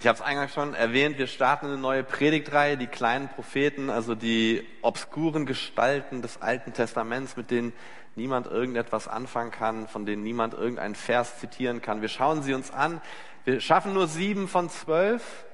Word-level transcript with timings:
Ich 0.00 0.06
habe 0.06 0.14
es 0.14 0.22
eingangs 0.22 0.54
schon 0.54 0.74
erwähnt, 0.74 1.18
wir 1.18 1.26
starten 1.26 1.66
eine 1.66 1.76
neue 1.76 2.04
Predigtreihe, 2.04 2.76
die 2.76 2.86
kleinen 2.86 3.28
Propheten, 3.28 3.90
also 3.90 4.14
die 4.14 4.64
obskuren 4.80 5.44
Gestalten 5.44 6.22
des 6.22 6.40
Alten 6.40 6.72
Testaments, 6.72 7.36
mit 7.36 7.50
denen 7.50 7.72
niemand 8.14 8.46
irgendetwas 8.46 9.08
anfangen 9.08 9.50
kann, 9.50 9.88
von 9.88 10.06
denen 10.06 10.22
niemand 10.22 10.54
irgendeinen 10.54 10.94
Vers 10.94 11.40
zitieren 11.40 11.82
kann. 11.82 12.00
Wir 12.00 12.08
schauen 12.08 12.44
sie 12.44 12.54
uns 12.54 12.70
an. 12.70 13.00
Wir 13.44 13.60
schaffen 13.60 13.92
nur 13.92 14.06
sieben 14.06 14.46
von 14.46 14.70
zwölf, 14.70 15.44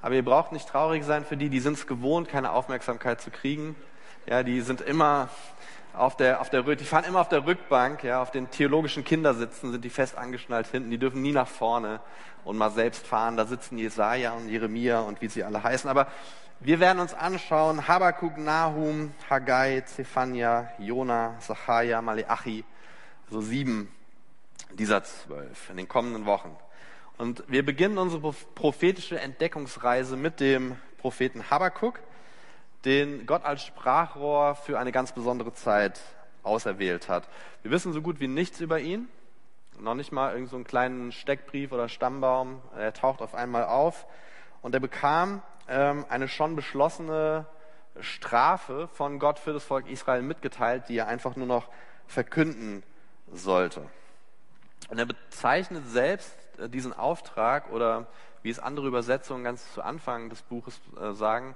aber 0.00 0.16
ihr 0.16 0.24
braucht 0.24 0.50
nicht 0.50 0.68
traurig 0.68 1.04
sein 1.04 1.24
für 1.24 1.36
die, 1.36 1.48
die 1.48 1.60
sind 1.60 1.74
es 1.74 1.86
gewohnt, 1.86 2.28
keine 2.28 2.50
Aufmerksamkeit 2.50 3.20
zu 3.20 3.30
kriegen. 3.30 3.76
Ja, 4.26 4.42
die 4.42 4.62
sind 4.62 4.80
immer 4.80 5.28
auf 5.94 6.16
der, 6.16 6.40
auf 6.40 6.50
der, 6.50 6.62
die 6.62 6.84
fahren 6.84 7.04
immer 7.04 7.20
auf 7.20 7.28
der 7.28 7.46
Rückbank, 7.46 8.02
ja, 8.02 8.22
auf 8.22 8.30
den 8.30 8.50
theologischen 8.50 9.04
Kindersitzen 9.04 9.72
sind 9.72 9.84
die 9.84 9.90
fest 9.90 10.16
angeschnallt 10.16 10.66
hinten, 10.66 10.90
die 10.90 10.98
dürfen 10.98 11.20
nie 11.20 11.32
nach 11.32 11.48
vorne 11.48 12.00
und 12.44 12.56
mal 12.56 12.70
selbst 12.70 13.06
fahren. 13.06 13.36
Da 13.36 13.46
sitzen 13.46 13.78
Jesaja 13.78 14.32
und 14.32 14.48
Jeremia 14.48 15.00
und 15.00 15.20
wie 15.20 15.28
sie 15.28 15.44
alle 15.44 15.62
heißen. 15.62 15.88
Aber 15.90 16.06
wir 16.60 16.80
werden 16.80 17.00
uns 17.00 17.12
anschauen, 17.12 17.88
Habakkuk, 17.88 18.38
Nahum, 18.38 19.12
Haggai, 19.28 19.82
Zephania, 19.82 20.70
Jona, 20.78 21.36
Zachariah, 21.40 22.00
Maleachi, 22.00 22.64
so 23.30 23.40
sieben 23.40 23.92
dieser 24.70 25.04
zwölf 25.04 25.70
in 25.70 25.76
den 25.76 25.88
kommenden 25.88 26.24
Wochen. 26.24 26.56
Und 27.18 27.44
wir 27.48 27.64
beginnen 27.64 27.98
unsere 27.98 28.32
prophetische 28.54 29.20
Entdeckungsreise 29.20 30.16
mit 30.16 30.40
dem 30.40 30.76
Propheten 30.98 31.50
Habakkuk 31.50 32.00
den 32.84 33.26
Gott 33.26 33.44
als 33.44 33.64
Sprachrohr 33.64 34.54
für 34.54 34.78
eine 34.78 34.92
ganz 34.92 35.12
besondere 35.12 35.52
Zeit 35.52 36.00
auserwählt 36.42 37.08
hat. 37.08 37.28
Wir 37.62 37.70
wissen 37.70 37.92
so 37.92 38.02
gut 38.02 38.20
wie 38.20 38.28
nichts 38.28 38.60
über 38.60 38.80
ihn, 38.80 39.08
noch 39.78 39.94
nicht 39.94 40.12
mal 40.12 40.32
irgendeinen 40.32 40.64
so 40.64 40.68
kleinen 40.68 41.12
Steckbrief 41.12 41.72
oder 41.72 41.88
Stammbaum. 41.88 42.60
Er 42.76 42.92
taucht 42.92 43.22
auf 43.22 43.34
einmal 43.34 43.64
auf 43.64 44.06
und 44.60 44.74
er 44.74 44.80
bekam 44.80 45.42
ähm, 45.68 46.04
eine 46.08 46.28
schon 46.28 46.56
beschlossene 46.56 47.46
Strafe 48.00 48.88
von 48.88 49.18
Gott 49.18 49.38
für 49.38 49.52
das 49.52 49.64
Volk 49.64 49.88
Israel 49.88 50.22
mitgeteilt, 50.22 50.88
die 50.88 50.96
er 50.96 51.08
einfach 51.08 51.36
nur 51.36 51.46
noch 51.46 51.68
verkünden 52.06 52.82
sollte. 53.32 53.82
Und 54.88 54.98
er 54.98 55.06
bezeichnet 55.06 55.86
selbst 55.88 56.36
äh, 56.58 56.68
diesen 56.68 56.92
Auftrag 56.92 57.70
oder 57.70 58.06
wie 58.42 58.50
es 58.50 58.58
andere 58.58 58.88
Übersetzungen 58.88 59.44
ganz 59.44 59.72
zu 59.72 59.82
Anfang 59.82 60.28
des 60.28 60.42
Buches 60.42 60.80
äh, 61.00 61.12
sagen, 61.12 61.54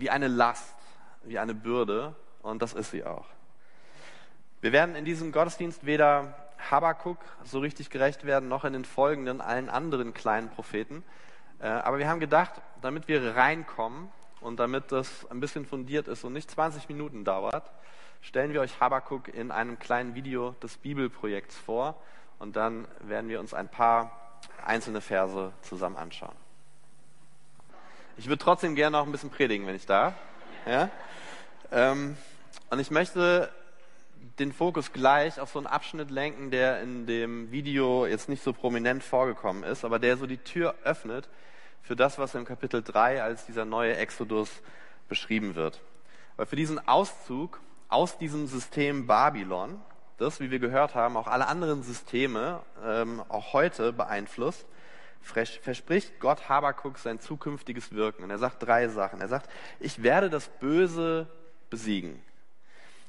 wie 0.00 0.10
eine 0.10 0.28
Last, 0.28 0.74
wie 1.24 1.38
eine 1.38 1.54
Bürde 1.54 2.14
und 2.42 2.62
das 2.62 2.74
ist 2.74 2.90
sie 2.90 3.04
auch. 3.04 3.26
Wir 4.60 4.72
werden 4.72 4.94
in 4.94 5.04
diesem 5.04 5.32
Gottesdienst 5.32 5.84
weder 5.84 6.34
Habakuk 6.70 7.18
so 7.44 7.58
richtig 7.60 7.90
gerecht 7.90 8.24
werden, 8.24 8.48
noch 8.48 8.64
in 8.64 8.72
den 8.72 8.84
folgenden 8.84 9.40
allen 9.40 9.68
anderen 9.68 10.14
kleinen 10.14 10.48
Propheten. 10.48 11.04
Äh, 11.60 11.68
aber 11.68 11.98
wir 11.98 12.08
haben 12.08 12.20
gedacht, 12.20 12.52
damit 12.80 13.08
wir 13.08 13.36
reinkommen 13.36 14.08
und 14.40 14.58
damit 14.58 14.92
das 14.92 15.30
ein 15.30 15.40
bisschen 15.40 15.66
fundiert 15.66 16.08
ist 16.08 16.24
und 16.24 16.32
nicht 16.32 16.50
20 16.50 16.88
Minuten 16.88 17.24
dauert, 17.24 17.70
stellen 18.22 18.52
wir 18.52 18.60
euch 18.60 18.80
Habakuk 18.80 19.28
in 19.28 19.50
einem 19.50 19.78
kleinen 19.78 20.14
Video 20.14 20.52
des 20.62 20.76
Bibelprojekts 20.78 21.56
vor 21.56 22.00
und 22.38 22.56
dann 22.56 22.88
werden 23.00 23.28
wir 23.28 23.40
uns 23.40 23.54
ein 23.54 23.68
paar 23.68 24.40
einzelne 24.64 25.00
Verse 25.00 25.52
zusammen 25.62 25.96
anschauen. 25.96 26.45
Ich 28.18 28.28
würde 28.28 28.42
trotzdem 28.42 28.74
gerne 28.74 28.96
noch 28.96 29.04
ein 29.04 29.12
bisschen 29.12 29.28
predigen, 29.28 29.66
wenn 29.66 29.76
ich 29.76 29.84
darf. 29.84 30.14
Ja? 30.64 30.88
Ähm, 31.70 32.16
und 32.70 32.78
ich 32.78 32.90
möchte 32.90 33.50
den 34.38 34.52
Fokus 34.52 34.92
gleich 34.94 35.38
auf 35.38 35.50
so 35.50 35.58
einen 35.58 35.66
Abschnitt 35.66 36.10
lenken, 36.10 36.50
der 36.50 36.80
in 36.80 37.06
dem 37.06 37.50
Video 37.50 38.06
jetzt 38.06 38.30
nicht 38.30 38.42
so 38.42 38.54
prominent 38.54 39.04
vorgekommen 39.04 39.64
ist, 39.64 39.84
aber 39.84 39.98
der 39.98 40.16
so 40.16 40.26
die 40.26 40.38
Tür 40.38 40.74
öffnet 40.82 41.28
für 41.82 41.94
das, 41.94 42.18
was 42.18 42.34
im 42.34 42.46
Kapitel 42.46 42.82
3 42.82 43.22
als 43.22 43.44
dieser 43.44 43.66
neue 43.66 43.96
Exodus 43.96 44.50
beschrieben 45.08 45.54
wird. 45.54 45.82
Weil 46.36 46.46
für 46.46 46.56
diesen 46.56 46.88
Auszug 46.88 47.60
aus 47.88 48.16
diesem 48.16 48.46
System 48.46 49.06
Babylon, 49.06 49.78
das, 50.16 50.40
wie 50.40 50.50
wir 50.50 50.58
gehört 50.58 50.94
haben, 50.94 51.18
auch 51.18 51.26
alle 51.26 51.48
anderen 51.48 51.82
Systeme 51.82 52.62
ähm, 52.82 53.22
auch 53.28 53.52
heute 53.52 53.92
beeinflusst, 53.92 54.64
verspricht 55.26 56.20
Gott 56.20 56.48
Habakuk 56.48 56.98
sein 56.98 57.20
zukünftiges 57.20 57.92
Wirken. 57.92 58.24
Und 58.24 58.30
er 58.30 58.38
sagt 58.38 58.62
drei 58.62 58.88
Sachen. 58.88 59.20
Er 59.20 59.28
sagt, 59.28 59.50
ich 59.80 60.02
werde 60.02 60.30
das 60.30 60.48
Böse 60.48 61.26
besiegen. 61.70 62.22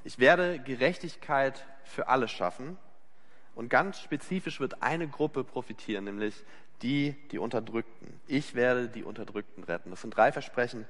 Ich 0.03 0.19
werde 0.19 0.59
Gerechtigkeit 0.59 1.65
für 1.83 2.07
alle 2.07 2.27
schaffen. 2.27 2.77
Und 3.55 3.69
ganz 3.69 3.99
spezifisch 3.99 4.59
wird 4.59 4.83
eine 4.83 5.07
Gruppe 5.07 5.43
profitieren, 5.43 6.05
nämlich 6.05 6.43
die, 6.81 7.15
die 7.31 7.39
Unterdrückten. 7.39 8.19
Ich 8.27 8.53
werde 8.53 8.87
die 8.87 9.03
Unterdrückten 9.03 9.63
retten. 9.63 9.89
Das 9.89 10.01
sind 10.01 10.15
drei 10.15 10.31
Versprechen, 10.31 10.85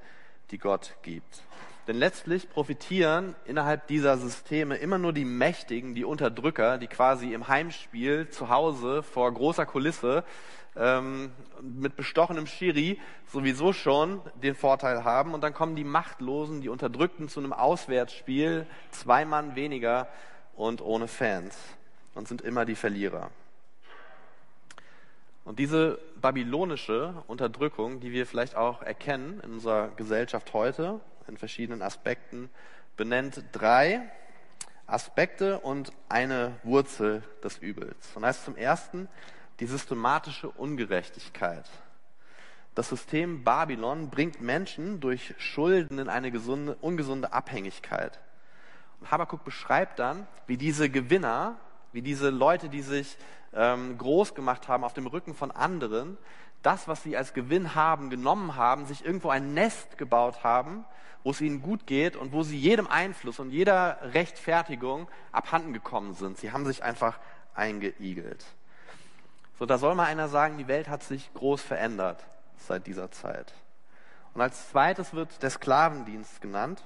die 0.51 0.57
Gott 0.57 0.95
gibt. 1.01 1.43
Denn 1.87 1.95
letztlich 1.95 2.49
profitieren 2.49 3.33
innerhalb 3.45 3.87
dieser 3.87 4.17
Systeme 4.17 4.75
immer 4.75 4.97
nur 4.97 5.13
die 5.13 5.23
Mächtigen, 5.23 5.95
die 5.95 6.03
Unterdrücker, 6.03 6.77
die 6.77 6.87
quasi 6.87 7.33
im 7.33 7.47
Heimspiel 7.47 8.29
zu 8.29 8.49
Hause 8.49 9.03
vor 9.03 9.33
großer 9.33 9.65
Kulisse 9.65 10.25
ähm, 10.75 11.31
mit 11.61 11.95
bestochenem 11.95 12.45
Schiri 12.45 12.99
sowieso 13.31 13.71
schon 13.71 14.21
den 14.43 14.53
Vorteil 14.53 15.05
haben. 15.05 15.33
Und 15.33 15.41
dann 15.41 15.53
kommen 15.53 15.77
die 15.77 15.85
Machtlosen, 15.85 16.59
die 16.59 16.67
Unterdrückten 16.67 17.29
zu 17.29 17.39
einem 17.39 17.53
Auswärtsspiel, 17.53 18.67
zwei 18.91 19.23
Mann 19.23 19.55
weniger 19.55 20.09
und 20.55 20.81
ohne 20.81 21.07
Fans 21.07 21.57
und 22.15 22.27
sind 22.27 22.41
immer 22.41 22.65
die 22.65 22.75
Verlierer. 22.75 23.29
Und 25.45 25.59
diese 25.59 25.99
babylonische 26.21 27.23
Unterdrückung, 27.27 28.01
die 28.01 28.11
wir 28.11 28.25
vielleicht 28.25 28.57
auch 28.57 28.81
erkennen 28.81 29.39
in 29.45 29.53
unserer 29.53 29.87
Gesellschaft 29.95 30.51
heute, 30.51 30.99
in 31.27 31.37
verschiedenen 31.37 31.81
Aspekten, 31.81 32.49
benennt 32.95 33.43
drei 33.51 34.09
Aspekte 34.85 35.59
und 35.59 35.91
eine 36.09 36.55
Wurzel 36.63 37.23
des 37.43 37.57
Übels. 37.57 38.15
Und 38.15 38.25
heißt 38.25 38.45
zum 38.45 38.55
ersten, 38.55 39.07
die 39.59 39.65
systematische 39.65 40.49
Ungerechtigkeit. 40.49 41.69
Das 42.75 42.89
System 42.89 43.43
Babylon 43.43 44.09
bringt 44.09 44.39
Menschen 44.39 44.99
durch 44.99 45.33
Schulden 45.39 45.97
in 45.97 46.09
eine 46.09 46.31
gesunde, 46.31 46.77
ungesunde 46.79 47.33
Abhängigkeit. 47.33 48.19
Und 48.99 49.11
Habakkuk 49.11 49.43
beschreibt 49.43 49.99
dann, 49.99 50.27
wie 50.45 50.57
diese 50.57 50.89
Gewinner, 50.89 51.57
wie 51.91 52.01
diese 52.01 52.29
Leute, 52.29 52.69
die 52.69 52.81
sich 52.81 53.17
ähm, 53.53 53.97
groß 53.97 54.35
gemacht 54.35 54.67
haben 54.67 54.83
auf 54.83 54.93
dem 54.93 55.07
Rücken 55.07 55.33
von 55.33 55.51
anderen, 55.51 56.17
das, 56.61 56.87
was 56.87 57.03
sie 57.03 57.15
als 57.15 57.33
Gewinn 57.33 57.75
haben, 57.75 58.09
genommen 58.09 58.55
haben, 58.55 58.85
sich 58.85 59.05
irgendwo 59.05 59.29
ein 59.29 59.53
Nest 59.53 59.97
gebaut 59.97 60.43
haben, 60.43 60.85
wo 61.23 61.31
es 61.31 61.41
ihnen 61.41 61.61
gut 61.61 61.87
geht 61.87 62.15
und 62.15 62.31
wo 62.31 62.43
sie 62.43 62.57
jedem 62.57 62.87
Einfluss 62.87 63.39
und 63.39 63.51
jeder 63.51 63.99
Rechtfertigung 64.13 65.07
abhanden 65.31 65.73
gekommen 65.73 66.13
sind. 66.13 66.37
Sie 66.37 66.51
haben 66.51 66.65
sich 66.65 66.83
einfach 66.83 67.19
eingeigelt. 67.53 68.45
So, 69.59 69.65
da 69.65 69.77
soll 69.77 69.95
mal 69.95 70.05
einer 70.05 70.27
sagen, 70.27 70.57
die 70.57 70.67
Welt 70.67 70.87
hat 70.87 71.03
sich 71.03 71.33
groß 71.33 71.61
verändert 71.61 72.23
seit 72.57 72.85
dieser 72.87 73.11
Zeit. 73.11 73.53
Und 74.33 74.41
als 74.41 74.69
zweites 74.69 75.13
wird 75.13 75.41
der 75.41 75.49
Sklavendienst 75.49 76.41
genannt. 76.41 76.83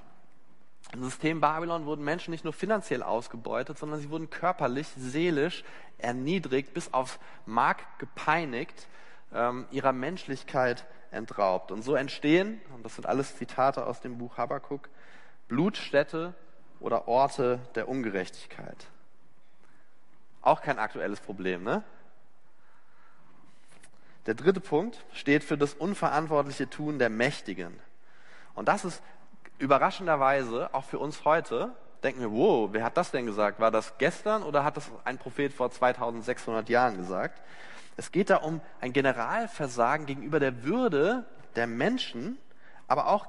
Im 0.94 1.04
System 1.04 1.42
Babylon 1.42 1.86
wurden 1.86 2.04
Menschen 2.04 2.32
nicht 2.32 2.44
nur 2.44 2.54
finanziell 2.54 3.04
ausgebeutet, 3.04 3.78
sondern 3.78 4.00
sie 4.00 4.10
wurden 4.10 4.30
körperlich, 4.30 4.88
seelisch 4.98 5.64
erniedrigt, 5.98 6.74
bis 6.74 6.94
aufs 6.94 7.20
Mark 7.46 7.84
gepeinigt, 8.00 8.88
ähm, 9.34 9.68
ihrer 9.72 9.94
Menschlichkeit 9.94 10.86
entraubt. 11.12 11.72
Und 11.72 11.82
so 11.84 11.96
entstehen, 11.96 12.62
und 12.76 12.84
das 12.84 12.96
sind 12.96 13.06
alles 13.06 13.38
Zitate 13.38 13.86
aus 13.86 14.02
dem 14.02 14.18
Buch 14.18 14.38
Habakkuk, 14.38 14.90
Blutstädte 15.48 16.34
oder 16.80 17.08
Orte 17.08 17.60
der 17.76 17.88
Ungerechtigkeit. 17.88 18.88
Auch 20.42 20.62
kein 20.62 20.80
aktuelles 20.80 21.20
Problem, 21.20 21.64
ne? 21.64 21.84
Der 24.28 24.36
dritte 24.36 24.60
Punkt 24.60 25.04
steht 25.14 25.44
für 25.44 25.58
das 25.58 25.74
unverantwortliche 25.74 26.70
Tun 26.70 27.00
der 27.00 27.10
Mächtigen. 27.10 27.80
Und 28.54 28.68
das 28.68 28.86
ist 28.86 29.02
überraschenderweise 29.58 30.70
auch 30.74 30.84
für 30.84 31.00
uns 31.00 31.26
heute, 31.26 31.72
denken 32.04 32.22
wir, 32.22 32.32
wow, 32.32 32.70
wer 32.72 32.84
hat 32.84 32.98
das 32.98 33.12
denn 33.12 33.26
gesagt? 33.26 33.60
War 33.60 33.72
das 33.72 33.98
gestern 33.98 34.44
oder 34.44 34.64
hat 34.64 34.78
das 34.78 34.90
ein 35.06 35.18
Prophet 35.18 35.54
vor 35.54 35.72
2600 35.72 36.70
Jahren 36.70 36.98
gesagt? 36.98 37.42
Es 38.02 38.12
geht 38.12 38.32
da 38.32 38.38
um 38.38 38.62
ein 38.80 38.94
Generalversagen 38.94 40.08
gegenüber 40.08 40.40
der 40.40 40.64
Würde 40.64 41.24
der 41.56 41.68
Menschen, 41.68 42.40
aber 42.88 43.06
auch 43.06 43.28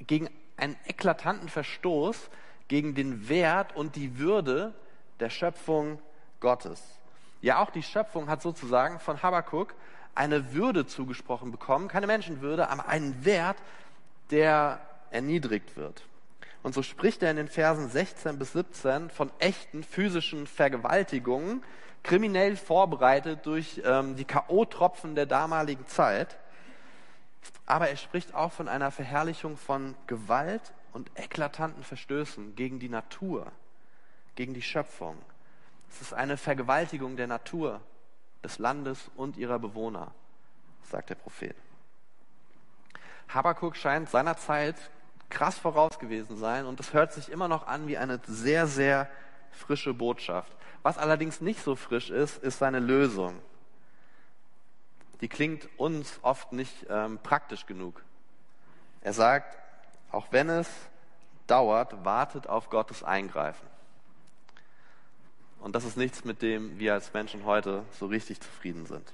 gegen 0.00 0.28
einen 0.56 0.74
eklatanten 0.84 1.48
Verstoß 1.48 2.28
gegen 2.66 2.96
den 2.96 3.28
Wert 3.28 3.76
und 3.76 3.94
die 3.94 4.18
Würde 4.18 4.74
der 5.20 5.30
Schöpfung 5.30 6.02
Gottes. 6.40 6.82
Ja, 7.40 7.62
auch 7.62 7.70
die 7.70 7.84
Schöpfung 7.84 8.28
hat 8.28 8.42
sozusagen 8.42 8.98
von 8.98 9.22
Habakkuk 9.22 9.76
eine 10.16 10.52
Würde 10.52 10.88
zugesprochen 10.88 11.52
bekommen, 11.52 11.86
keine 11.86 12.08
Menschenwürde, 12.08 12.70
aber 12.70 12.88
einen 12.88 13.24
Wert, 13.24 13.58
der 14.32 14.80
erniedrigt 15.12 15.76
wird. 15.76 16.02
Und 16.64 16.74
so 16.74 16.82
spricht 16.82 17.22
er 17.22 17.30
in 17.30 17.36
den 17.36 17.48
Versen 17.48 17.88
16 17.88 18.40
bis 18.40 18.54
17 18.54 19.10
von 19.10 19.30
echten 19.38 19.84
physischen 19.84 20.48
Vergewaltigungen, 20.48 21.62
kriminell 22.04 22.56
vorbereitet 22.56 23.44
durch 23.46 23.82
ähm, 23.84 24.14
die 24.14 24.24
K.O.-Tropfen 24.24 25.14
der 25.14 25.26
damaligen 25.26 25.86
Zeit. 25.88 26.38
Aber 27.66 27.88
er 27.88 27.96
spricht 27.96 28.34
auch 28.34 28.52
von 28.52 28.68
einer 28.68 28.90
Verherrlichung 28.90 29.56
von 29.56 29.96
Gewalt 30.06 30.72
und 30.92 31.10
eklatanten 31.16 31.82
Verstößen 31.82 32.54
gegen 32.54 32.78
die 32.78 32.88
Natur, 32.88 33.50
gegen 34.36 34.54
die 34.54 34.62
Schöpfung. 34.62 35.16
Es 35.90 36.00
ist 36.00 36.14
eine 36.14 36.36
Vergewaltigung 36.36 37.16
der 37.16 37.26
Natur, 37.26 37.80
des 38.44 38.58
Landes 38.58 39.10
und 39.16 39.38
ihrer 39.38 39.58
Bewohner, 39.58 40.12
sagt 40.82 41.10
der 41.10 41.14
Prophet. 41.14 41.56
Habakuk 43.28 43.74
scheint 43.76 44.10
seiner 44.10 44.36
Zeit 44.36 44.76
krass 45.30 45.58
voraus 45.58 45.98
gewesen 45.98 46.36
sein 46.36 46.66
und 46.66 46.78
es 46.78 46.92
hört 46.92 47.12
sich 47.12 47.30
immer 47.30 47.48
noch 47.48 47.66
an 47.66 47.88
wie 47.88 47.96
eine 47.96 48.20
sehr, 48.26 48.66
sehr 48.66 49.08
frische 49.54 49.94
Botschaft. 49.94 50.52
Was 50.82 50.98
allerdings 50.98 51.40
nicht 51.40 51.62
so 51.62 51.76
frisch 51.76 52.10
ist, 52.10 52.42
ist 52.42 52.58
seine 52.58 52.80
Lösung. 52.80 53.40
Die 55.20 55.28
klingt 55.28 55.68
uns 55.78 56.18
oft 56.22 56.52
nicht 56.52 56.86
ähm, 56.90 57.18
praktisch 57.22 57.66
genug. 57.66 58.02
Er 59.00 59.12
sagt, 59.12 59.56
auch 60.10 60.26
wenn 60.30 60.48
es 60.48 60.68
dauert, 61.46 62.04
wartet 62.04 62.46
auf 62.46 62.70
Gottes 62.70 63.02
Eingreifen. 63.02 63.66
Und 65.60 65.74
das 65.74 65.84
ist 65.84 65.96
nichts, 65.96 66.24
mit 66.24 66.42
dem 66.42 66.78
wir 66.78 66.92
als 66.92 67.12
Menschen 67.14 67.44
heute 67.46 67.84
so 67.98 68.06
richtig 68.06 68.40
zufrieden 68.40 68.84
sind. 68.84 69.12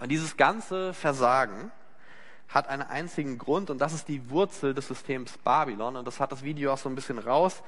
Und 0.00 0.08
dieses 0.08 0.36
ganze 0.36 0.92
Versagen 0.94 1.70
hat 2.48 2.68
einen 2.68 2.82
einzigen 2.82 3.38
Grund 3.38 3.70
und 3.70 3.78
das 3.78 3.92
ist 3.92 4.08
die 4.08 4.28
Wurzel 4.30 4.74
des 4.74 4.88
Systems 4.88 5.38
Babylon. 5.38 5.96
Und 5.96 6.04
das 6.06 6.18
hat 6.18 6.32
das 6.32 6.42
Video 6.42 6.72
auch 6.72 6.78
so 6.78 6.88
ein 6.88 6.96
bisschen 6.96 7.18
raus, 7.18 7.62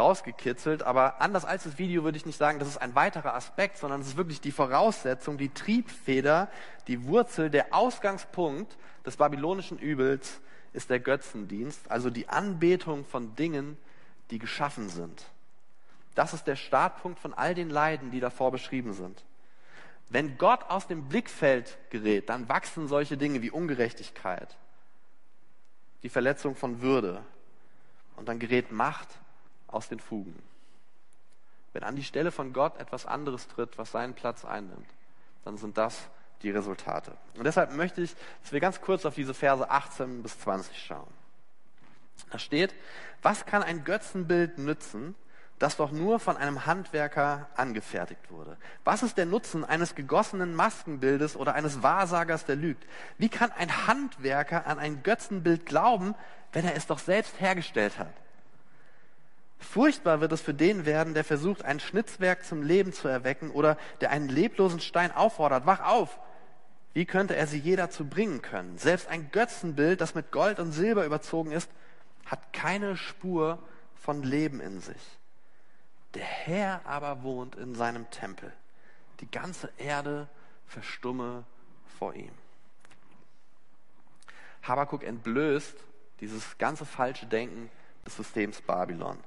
rausgekitzelt. 0.00 0.82
Aber 0.82 1.20
anders 1.20 1.44
als 1.44 1.64
das 1.64 1.78
Video 1.78 2.02
würde 2.04 2.16
ich 2.16 2.26
nicht 2.26 2.38
sagen, 2.38 2.58
das 2.58 2.68
ist 2.68 2.78
ein 2.78 2.94
weiterer 2.94 3.34
Aspekt, 3.34 3.78
sondern 3.78 4.00
es 4.00 4.08
ist 4.08 4.16
wirklich 4.16 4.40
die 4.40 4.52
Voraussetzung, 4.52 5.38
die 5.38 5.50
Triebfeder, 5.50 6.48
die 6.86 7.04
Wurzel, 7.06 7.50
der 7.50 7.74
Ausgangspunkt 7.74 8.76
des 9.06 9.16
babylonischen 9.16 9.78
Übels 9.78 10.40
ist 10.72 10.90
der 10.90 11.00
Götzendienst, 11.00 11.90
also 11.90 12.10
die 12.10 12.28
Anbetung 12.28 13.04
von 13.04 13.34
Dingen, 13.34 13.76
die 14.30 14.38
geschaffen 14.38 14.88
sind. 14.88 15.24
Das 16.14 16.34
ist 16.34 16.46
der 16.46 16.56
Startpunkt 16.56 17.18
von 17.18 17.34
all 17.34 17.54
den 17.54 17.70
Leiden, 17.70 18.10
die 18.10 18.20
davor 18.20 18.50
beschrieben 18.50 18.92
sind. 18.92 19.24
Wenn 20.08 20.38
Gott 20.38 20.64
aus 20.68 20.86
dem 20.88 21.08
Blickfeld 21.08 21.78
gerät, 21.90 22.28
dann 22.28 22.48
wachsen 22.48 22.88
solche 22.88 23.16
Dinge 23.16 23.42
wie 23.42 23.50
Ungerechtigkeit, 23.50 24.56
die 26.02 26.08
Verletzung 26.08 26.56
von 26.56 26.82
Würde 26.82 27.22
und 28.16 28.28
dann 28.28 28.40
gerät 28.40 28.72
Macht 28.72 29.08
aus 29.72 29.88
den 29.88 30.00
Fugen. 30.00 30.40
Wenn 31.72 31.82
an 31.82 31.96
die 31.96 32.04
Stelle 32.04 32.32
von 32.32 32.52
Gott 32.52 32.78
etwas 32.78 33.06
anderes 33.06 33.46
tritt, 33.48 33.78
was 33.78 33.92
seinen 33.92 34.14
Platz 34.14 34.44
einnimmt, 34.44 34.88
dann 35.44 35.56
sind 35.56 35.78
das 35.78 36.08
die 36.42 36.50
Resultate. 36.50 37.12
Und 37.36 37.44
deshalb 37.44 37.72
möchte 37.72 38.00
ich, 38.00 38.14
dass 38.42 38.52
wir 38.52 38.60
ganz 38.60 38.80
kurz 38.80 39.04
auf 39.04 39.14
diese 39.14 39.34
Verse 39.34 39.68
18 39.68 40.22
bis 40.22 40.38
20 40.40 40.76
schauen. 40.76 41.12
Da 42.30 42.38
steht, 42.38 42.74
was 43.22 43.46
kann 43.46 43.62
ein 43.62 43.84
Götzenbild 43.84 44.58
nützen, 44.58 45.14
das 45.58 45.76
doch 45.76 45.92
nur 45.92 46.18
von 46.18 46.38
einem 46.38 46.64
Handwerker 46.64 47.48
angefertigt 47.54 48.30
wurde. 48.30 48.56
Was 48.84 49.02
ist 49.02 49.18
der 49.18 49.26
Nutzen 49.26 49.62
eines 49.62 49.94
gegossenen 49.94 50.54
Maskenbildes 50.54 51.36
oder 51.36 51.54
eines 51.54 51.82
Wahrsagers, 51.82 52.46
der 52.46 52.56
lügt? 52.56 52.86
Wie 53.18 53.28
kann 53.28 53.52
ein 53.52 53.86
Handwerker 53.86 54.66
an 54.66 54.78
ein 54.78 55.02
Götzenbild 55.02 55.66
glauben, 55.66 56.14
wenn 56.52 56.64
er 56.64 56.76
es 56.76 56.86
doch 56.86 56.98
selbst 56.98 57.38
hergestellt 57.40 57.98
hat? 57.98 58.12
Furchtbar 59.60 60.20
wird 60.20 60.32
es 60.32 60.40
für 60.40 60.54
den 60.54 60.86
werden, 60.86 61.14
der 61.14 61.22
versucht, 61.22 61.64
ein 61.64 61.80
Schnitzwerk 61.80 62.44
zum 62.44 62.62
Leben 62.62 62.92
zu 62.92 63.08
erwecken 63.08 63.50
oder 63.50 63.76
der 64.00 64.10
einen 64.10 64.28
leblosen 64.28 64.80
Stein 64.80 65.12
auffordert. 65.12 65.66
Wach 65.66 65.84
auf! 65.84 66.18
Wie 66.92 67.04
könnte 67.04 67.36
er 67.36 67.46
sie 67.46 67.58
je 67.58 67.76
dazu 67.76 68.08
bringen 68.08 68.42
können? 68.42 68.76
Selbst 68.78 69.06
ein 69.06 69.30
Götzenbild, 69.30 70.00
das 70.00 70.14
mit 70.14 70.32
Gold 70.32 70.58
und 70.58 70.72
Silber 70.72 71.04
überzogen 71.04 71.52
ist, 71.52 71.70
hat 72.26 72.52
keine 72.52 72.96
Spur 72.96 73.58
von 73.94 74.22
Leben 74.22 74.60
in 74.60 74.80
sich. 74.80 75.18
Der 76.14 76.24
Herr 76.24 76.80
aber 76.84 77.22
wohnt 77.22 77.54
in 77.54 77.74
seinem 77.74 78.10
Tempel. 78.10 78.52
Die 79.20 79.30
ganze 79.30 79.70
Erde 79.76 80.28
verstumme 80.66 81.44
vor 81.98 82.14
ihm. 82.14 82.32
Habakuk 84.62 85.04
entblößt 85.04 85.76
dieses 86.20 86.58
ganze 86.58 86.84
falsche 86.84 87.26
Denken 87.26 87.70
des 88.04 88.16
Systems 88.16 88.60
Babylon. 88.62 89.18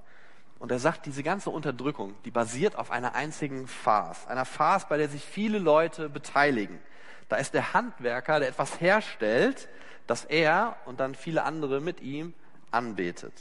Und 0.59 0.71
er 0.71 0.79
sagt, 0.79 1.05
diese 1.05 1.23
ganze 1.23 1.49
Unterdrückung, 1.49 2.15
die 2.25 2.31
basiert 2.31 2.77
auf 2.77 2.89
einer 2.91 3.15
einzigen 3.15 3.67
Farce. 3.67 4.27
Einer 4.27 4.45
Farce, 4.45 4.87
bei 4.87 4.97
der 4.97 5.09
sich 5.09 5.23
viele 5.23 5.59
Leute 5.59 6.09
beteiligen. 6.09 6.79
Da 7.27 7.35
ist 7.37 7.53
der 7.53 7.73
Handwerker, 7.73 8.39
der 8.39 8.49
etwas 8.49 8.79
herstellt, 8.79 9.67
das 10.07 10.25
er 10.25 10.77
und 10.85 10.99
dann 10.99 11.15
viele 11.15 11.43
andere 11.43 11.81
mit 11.81 12.01
ihm 12.01 12.33
anbetet. 12.71 13.33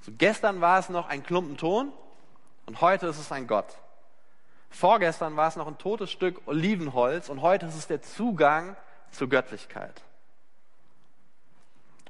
So 0.00 0.12
gestern 0.16 0.60
war 0.60 0.78
es 0.78 0.88
noch 0.88 1.08
ein 1.08 1.22
Klumpen 1.22 1.56
Ton, 1.56 1.92
und 2.66 2.80
heute 2.80 3.06
ist 3.06 3.18
es 3.18 3.30
ein 3.30 3.46
Gott. 3.46 3.78
Vorgestern 4.70 5.36
war 5.36 5.48
es 5.48 5.56
noch 5.56 5.66
ein 5.66 5.78
totes 5.78 6.10
Stück 6.10 6.42
Olivenholz 6.46 7.28
und 7.28 7.42
heute 7.42 7.66
ist 7.66 7.76
es 7.76 7.86
der 7.86 8.02
Zugang 8.02 8.76
zur 9.10 9.28
Göttlichkeit. 9.28 10.02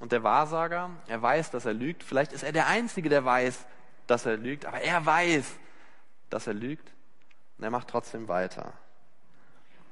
Und 0.00 0.12
der 0.12 0.22
Wahrsager, 0.22 0.90
er 1.06 1.20
weiß, 1.20 1.50
dass 1.50 1.66
er 1.66 1.74
lügt. 1.74 2.02
Vielleicht 2.02 2.32
ist 2.32 2.42
er 2.42 2.52
der 2.52 2.66
Einzige, 2.66 3.08
der 3.08 3.24
weiß, 3.24 3.66
dass 4.06 4.26
er 4.26 4.36
lügt, 4.36 4.66
aber 4.66 4.80
er 4.80 5.04
weiß, 5.04 5.54
dass 6.30 6.46
er 6.46 6.54
lügt 6.54 6.92
und 7.58 7.64
er 7.64 7.70
macht 7.70 7.88
trotzdem 7.88 8.28
weiter. 8.28 8.72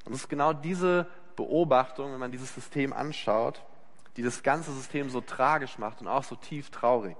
Und 0.04 0.12
es 0.12 0.22
ist 0.22 0.28
genau 0.28 0.52
diese 0.52 1.06
Beobachtung, 1.36 2.12
wenn 2.12 2.20
man 2.20 2.32
dieses 2.32 2.54
System 2.54 2.92
anschaut, 2.92 3.62
die 4.16 4.22
das 4.22 4.42
ganze 4.42 4.72
System 4.72 5.08
so 5.08 5.20
tragisch 5.20 5.78
macht 5.78 6.00
und 6.00 6.08
auch 6.08 6.24
so 6.24 6.36
tief 6.36 6.70
traurig. 6.70 7.16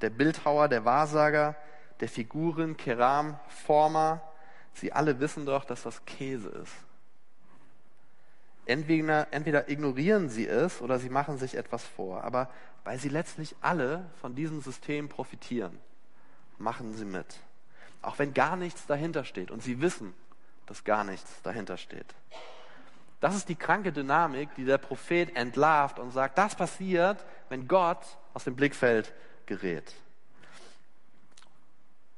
Der 0.00 0.10
Bildhauer, 0.10 0.68
der 0.68 0.84
Wahrsager, 0.84 1.56
der 2.00 2.08
Figuren, 2.08 2.76
Keram, 2.76 3.38
Former, 3.48 4.20
sie 4.74 4.92
alle 4.92 5.20
wissen 5.20 5.46
doch, 5.46 5.64
dass 5.64 5.84
das 5.84 6.04
Käse 6.04 6.48
ist. 6.48 6.74
Entweder, 8.64 9.32
entweder 9.32 9.68
ignorieren 9.68 10.28
sie 10.28 10.46
es 10.46 10.80
oder 10.82 10.98
sie 10.98 11.08
machen 11.08 11.38
sich 11.38 11.56
etwas 11.56 11.84
vor. 11.84 12.22
Aber 12.24 12.48
weil 12.84 12.98
sie 12.98 13.08
letztlich 13.08 13.54
alle 13.60 14.10
von 14.20 14.34
diesem 14.34 14.60
System 14.60 15.08
profitieren, 15.08 15.78
machen 16.58 16.94
sie 16.94 17.04
mit. 17.04 17.26
Auch 18.00 18.18
wenn 18.18 18.34
gar 18.34 18.56
nichts 18.56 18.86
dahinter 18.86 19.24
steht 19.24 19.50
und 19.50 19.62
sie 19.62 19.80
wissen, 19.80 20.14
dass 20.66 20.84
gar 20.84 21.04
nichts 21.04 21.42
dahinter 21.42 21.76
steht. 21.76 22.06
Das 23.20 23.36
ist 23.36 23.48
die 23.48 23.54
kranke 23.54 23.92
Dynamik, 23.92 24.54
die 24.56 24.64
der 24.64 24.78
Prophet 24.78 25.36
entlarvt 25.36 25.98
und 25.98 26.10
sagt, 26.10 26.38
das 26.38 26.56
passiert, 26.56 27.24
wenn 27.48 27.68
Gott 27.68 28.04
aus 28.34 28.44
dem 28.44 28.56
Blickfeld 28.56 29.12
gerät. 29.46 29.94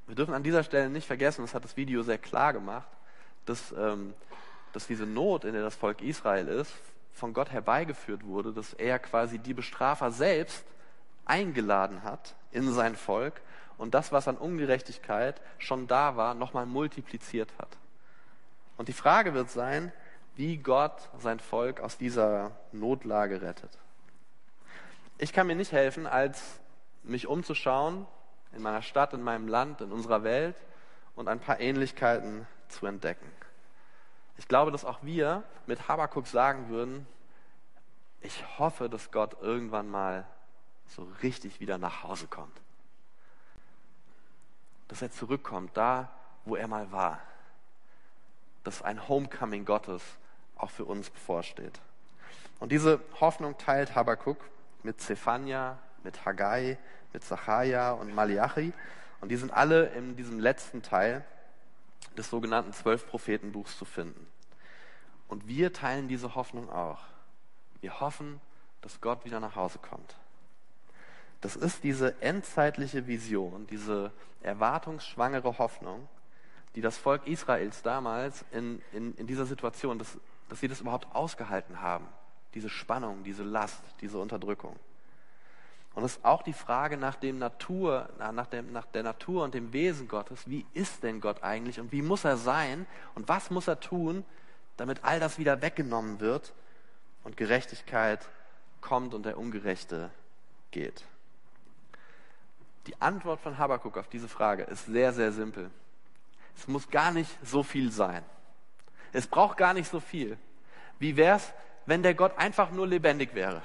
Wir 0.07 0.15
dürfen 0.15 0.35
an 0.35 0.43
dieser 0.43 0.63
Stelle 0.63 0.89
nicht 0.89 1.07
vergessen, 1.07 1.43
das 1.43 1.55
hat 1.55 1.65
das 1.65 1.77
Video 1.77 2.03
sehr 2.03 2.19
klar 2.19 2.53
gemacht, 2.53 2.89
dass, 3.45 3.73
ähm, 3.73 4.15
dass 4.73 4.87
diese 4.87 5.05
Not, 5.05 5.45
in 5.45 5.53
der 5.53 5.63
das 5.63 5.75
Volk 5.75 6.01
Israel 6.01 6.49
ist, 6.49 6.73
von 7.13 7.33
Gott 7.33 7.51
herbeigeführt 7.51 8.25
wurde, 8.25 8.53
dass 8.53 8.73
er 8.75 8.99
quasi 8.99 9.39
die 9.39 9.55
Bestrafer 9.55 10.11
selbst 10.11 10.65
eingeladen 11.25 12.03
hat 12.03 12.35
in 12.51 12.73
sein 12.73 12.97
Volk 12.97 13.41
und 13.79 13.95
das, 13.95 14.13
was 14.13 14.29
an 14.29 14.37
Ungerechtigkeit 14.37 15.41
schon 15.59 15.87
da 15.87 16.17
war, 16.17 16.35
nochmal 16.35 16.67
multipliziert 16.67 17.53
hat. 17.59 17.77
Und 18.77 18.89
die 18.89 18.93
Frage 18.93 19.35
wird 19.35 19.51
sein, 19.51 19.93
wie 20.37 20.57
Gott 20.57 21.09
sein 21.19 21.41
Volk 21.41 21.81
aus 21.81 21.97
dieser 21.97 22.53
Notlage 22.73 23.43
rettet. 23.43 23.71
Ich 25.19 25.33
kann 25.33 25.47
mir 25.47 25.57
nicht 25.57 25.73
helfen, 25.73 26.07
als 26.07 26.61
mich 27.05 27.27
umzuschauen 27.27 28.07
in 28.53 28.63
meiner 28.63 28.83
Stadt, 28.83 29.13
in 29.13 29.23
meinem 29.23 29.49
Land, 29.49 29.81
in 29.81 29.93
unserer 29.93 30.25
Welt 30.25 30.57
und 31.15 31.29
ein 31.29 31.39
paar 31.39 31.61
Ähnlichkeiten 31.61 32.47
zu 32.69 32.87
entdecken. 32.87 33.31
Ich 34.37 34.49
glaube, 34.49 34.73
dass 34.73 34.85
auch 34.85 34.99
wir 35.03 35.45
mit 35.67 35.89
Habakuk 35.89 36.27
sagen 36.27 36.69
würden, 36.69 37.07
ich 38.21 38.59
hoffe, 38.59 38.89
dass 38.89 39.13
Gott 39.13 39.37
irgendwann 39.41 39.89
mal 39.89 40.27
so 40.89 41.07
richtig 41.23 41.61
wieder 41.61 41.79
nach 41.79 42.03
Hause 42.03 42.27
kommt. 42.27 42.64
Dass 44.95 45.03
er 45.03 45.11
zurückkommt, 45.11 45.77
da, 45.77 46.09
wo 46.45 46.55
er 46.55 46.69
mal 46.69 46.93
war. 46.93 47.19
Dass 48.63 48.81
ein 48.81 49.09
Homecoming 49.09 49.65
Gottes 49.65 50.05
auch 50.57 50.71
für 50.71 50.85
uns 50.85 51.11
bevorsteht. 51.11 51.81
Und 52.61 52.71
diese 52.71 53.01
Hoffnung 53.19 53.59
teilt 53.59 53.97
Habakuk 53.97 54.39
mit 54.85 55.01
Zephania, 55.01 55.79
mit 56.05 56.25
Haggai, 56.25 56.79
mit 57.13 57.25
Zacharia 57.25 57.91
und 57.91 58.15
Malachi. 58.15 58.73
Und 59.21 59.31
die 59.31 59.37
sind 59.37 59.53
alle 59.53 59.87
in 59.87 60.15
diesem 60.15 60.39
letzten 60.39 60.81
Teil 60.81 61.25
des 62.17 62.31
sogenannten 62.31 62.73
Zwölf-Propheten-Buchs 62.73 63.77
zu 63.77 63.85
finden. 63.85 64.29
Und 65.27 65.49
wir 65.49 65.73
teilen 65.73 66.07
diese 66.07 66.37
Hoffnung 66.37 66.71
auch. 66.71 67.01
Wir 67.81 67.99
hoffen, 67.99 68.41
dass 68.81 69.01
Gott 69.01 69.25
wieder 69.25 69.41
nach 69.41 69.57
Hause 69.57 69.81
kommt. 69.81 70.15
Das 71.45 71.57
ist 71.57 71.85
diese 71.85 72.23
endzeitliche 72.23 73.07
Vision, 73.07 73.67
diese 73.67 74.13
erwartungsschwangere 74.41 75.59
Hoffnung, 75.59 76.09
die 76.75 76.81
das 76.81 76.97
Volk 76.97 77.27
Israels 77.27 77.83
damals 77.83 78.47
in, 78.51 78.81
in, 78.95 79.15
in 79.17 79.27
dieser 79.27 79.45
Situation, 79.45 79.99
dass, 79.99 80.17
dass 80.49 80.61
sie 80.61 80.69
das 80.69 80.81
überhaupt 80.81 81.15
ausgehalten 81.15 81.83
haben, 81.83 82.07
diese 82.55 82.71
Spannung, 82.71 83.25
diese 83.25 83.43
Last, 83.43 83.83
diese 84.01 84.17
Unterdrückung. 84.17 84.75
Und 85.95 86.05
es 86.05 86.17
ist 86.17 86.25
auch 86.25 86.43
die 86.43 86.55
Frage 86.55 86.97
nach, 86.97 87.17
dem 87.17 87.39
Natur, 87.39 88.09
nach, 88.19 88.47
dem, 88.47 88.73
nach 88.73 88.87
der 88.87 89.03
Natur 89.03 89.45
und 89.45 89.53
dem 89.53 89.75
Wesen 89.75 90.09
Gottes. 90.09 90.49
Wie 90.49 90.65
ist 90.73 91.03
denn 91.03 91.21
Gott 91.21 91.43
eigentlich 91.43 91.79
und 91.79 91.93
wie 91.93 92.01
muss 92.01 92.25
er 92.25 92.39
sein 92.39 92.87
und 93.15 93.29
was 93.29 93.51
muss 93.51 93.69
er 93.69 93.81
tun, 93.81 94.25
damit 94.79 95.05
all 95.05 95.21
das 95.21 95.39
wieder 95.39 95.61
weggenommen 95.61 96.21
wird 96.21 96.55
und 97.23 97.37
Gerechtigkeit 97.37 98.27
kommt 98.81 99.13
und 99.13 99.27
der 99.27 99.37
Ungerechte 99.37 100.11
geht? 100.71 101.05
Die 102.87 103.01
Antwort 103.01 103.41
von 103.41 103.59
Habakkuk 103.59 103.97
auf 103.97 104.09
diese 104.09 104.29
Frage 104.29 104.65
ist 104.65 104.87
sehr, 104.87 105.13
sehr 105.13 105.33
simpel. 105.33 105.71
Es 106.57 106.69
muss 106.69 106.91
gar 106.91 107.13
nicht 107.13 107.31
so 107.43 107.63
viel 107.63 107.91
sein. 107.91 108.23
Es 109.13 109.27
braucht 109.27 109.57
gar 109.57 109.75
nicht 109.75 109.91
so 109.91 110.01
viel. 110.01 110.37
Wie 110.99 111.17
wäre 111.17 111.37
es, 111.37 111.53
wenn 111.87 112.03
der 112.03 112.15
Gott 112.15 112.37
einfach 112.39 112.71
nur 112.71 112.87
lebendig 112.87 113.35
wäre? 113.35 113.63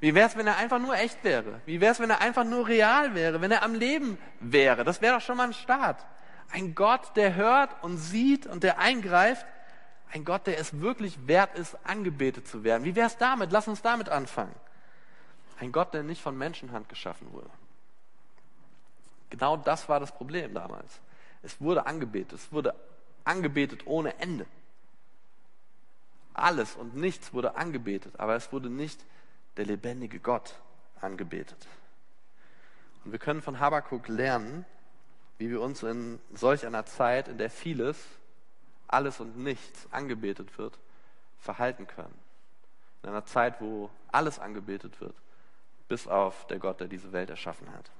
Wie 0.00 0.14
wäre 0.14 0.28
es, 0.28 0.36
wenn 0.36 0.46
er 0.46 0.56
einfach 0.56 0.78
nur 0.78 0.96
echt 0.96 1.22
wäre? 1.22 1.60
Wie 1.64 1.80
wäre 1.80 1.92
es, 1.92 2.00
wenn 2.00 2.10
er 2.10 2.20
einfach 2.20 2.44
nur 2.44 2.66
real 2.66 3.14
wäre, 3.14 3.40
wenn 3.40 3.50
er 3.50 3.62
am 3.62 3.74
Leben 3.74 4.18
wäre? 4.40 4.84
Das 4.84 5.00
wäre 5.00 5.16
doch 5.16 5.24
schon 5.24 5.36
mal 5.36 5.48
ein 5.48 5.54
Start. 5.54 6.04
Ein 6.52 6.74
Gott, 6.74 7.16
der 7.16 7.34
hört 7.34 7.82
und 7.82 7.98
sieht 7.98 8.46
und 8.46 8.62
der 8.62 8.78
eingreift. 8.78 9.46
Ein 10.12 10.24
Gott, 10.24 10.46
der 10.46 10.58
es 10.58 10.80
wirklich 10.80 11.26
wert 11.26 11.56
ist, 11.58 11.76
angebetet 11.84 12.46
zu 12.48 12.64
werden. 12.64 12.84
Wie 12.84 12.94
wäre 12.94 13.06
es 13.06 13.16
damit? 13.16 13.52
Lass 13.52 13.68
uns 13.68 13.82
damit 13.82 14.08
anfangen. 14.08 14.54
Ein 15.58 15.72
Gott, 15.72 15.94
der 15.94 16.02
nicht 16.02 16.22
von 16.22 16.36
Menschenhand 16.36 16.88
geschaffen 16.88 17.32
wurde. 17.32 17.50
Genau 19.30 19.56
das 19.56 19.88
war 19.88 20.00
das 20.00 20.12
Problem 20.12 20.54
damals. 20.54 21.00
Es 21.42 21.60
wurde 21.60 21.86
angebetet. 21.86 22.32
Es 22.32 22.52
wurde 22.52 22.74
angebetet 23.24 23.86
ohne 23.86 24.18
Ende. 24.18 24.46
Alles 26.34 26.76
und 26.76 26.94
nichts 26.94 27.32
wurde 27.32 27.56
angebetet, 27.56 28.18
aber 28.18 28.36
es 28.36 28.52
wurde 28.52 28.68
nicht 28.68 29.04
der 29.56 29.64
lebendige 29.64 30.20
Gott 30.20 30.54
angebetet. 31.00 31.66
Und 33.04 33.12
wir 33.12 33.18
können 33.18 33.40
von 33.40 33.58
Habakkuk 33.58 34.08
lernen, 34.08 34.66
wie 35.38 35.50
wir 35.50 35.60
uns 35.60 35.82
in 35.82 36.20
solch 36.34 36.66
einer 36.66 36.84
Zeit, 36.84 37.28
in 37.28 37.38
der 37.38 37.50
vieles, 37.50 37.96
alles 38.88 39.20
und 39.20 39.38
nichts 39.38 39.86
angebetet 39.90 40.58
wird, 40.58 40.78
verhalten 41.38 41.86
können. 41.86 42.14
In 43.02 43.10
einer 43.10 43.24
Zeit, 43.24 43.60
wo 43.60 43.90
alles 44.10 44.38
angebetet 44.38 45.00
wird, 45.00 45.14
bis 45.88 46.06
auf 46.06 46.46
der 46.48 46.58
Gott, 46.58 46.80
der 46.80 46.88
diese 46.88 47.12
Welt 47.12 47.30
erschaffen 47.30 47.72
hat. 47.72 47.90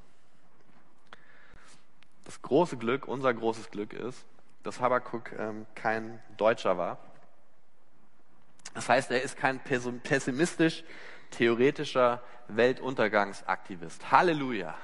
Das 2.27 2.43
große 2.43 2.77
Glück, 2.77 3.07
unser 3.07 3.33
großes 3.33 3.71
Glück 3.71 3.93
ist, 3.93 4.27
dass 4.65 4.81
Habakkuk 4.81 5.31
ähm, 5.39 5.65
kein 5.77 6.21
Deutscher 6.37 6.77
war. 6.77 6.99
Das 8.75 8.89
heißt, 8.89 9.13
er 9.13 9.23
ist 9.23 9.37
kein 9.37 9.61
pessimistisch 9.61 10.83
theoretischer 11.31 12.21
Weltuntergangsaktivist. 12.49 14.11
Halleluja. 14.11 14.75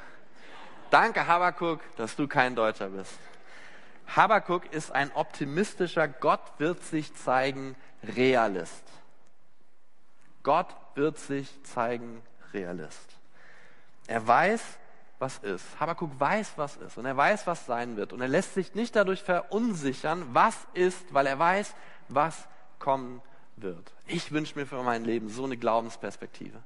Danke, 0.91 1.27
Habakuk, 1.27 1.81
dass 1.97 2.15
du 2.15 2.29
kein 2.29 2.55
Deutscher 2.55 2.91
bist. 2.91 3.19
Habakuk 4.07 4.73
ist 4.73 4.93
ein 4.93 5.11
optimistischer, 5.13 6.07
Gott 6.07 6.41
wird 6.59 6.83
sich 6.85 7.13
zeigen, 7.15 7.75
Realist. 8.17 8.85
Gott 10.45 10.77
wird 10.95 11.19
sich 11.19 11.63
zeigen, 11.65 12.23
Realist. 12.53 13.17
Er 14.07 14.25
weiß, 14.27 14.63
was 15.23 15.39
ist. 15.39 15.65
Habakuk 15.79 16.11
weiß, 16.19 16.55
was 16.57 16.77
ist. 16.77 16.99
Und 16.99 17.07
er 17.07 17.17
weiß, 17.17 17.47
was 17.47 17.65
sein 17.65 17.97
wird. 17.97 18.13
Und 18.13 18.21
er 18.21 18.29
lässt 18.29 18.55
sich 18.55 18.75
nicht 18.75 18.97
dadurch 18.97 19.23
verunsichern, 19.23 20.27
was 20.35 20.57
ist, 20.75 21.15
weil 21.15 21.27
er 21.27 21.39
weiß, 21.39 21.75
was 22.09 22.47
kommen 22.81 23.23
wird. 23.57 23.95
Ich 24.09 24.33
wünsche 24.33 24.59
mir 24.59 24.67
für 24.67 24.83
mein 24.83 25.05
Leben 25.05 25.29
so 25.31 25.45
eine 25.45 25.57
Glaubensperspektive. 25.57 26.61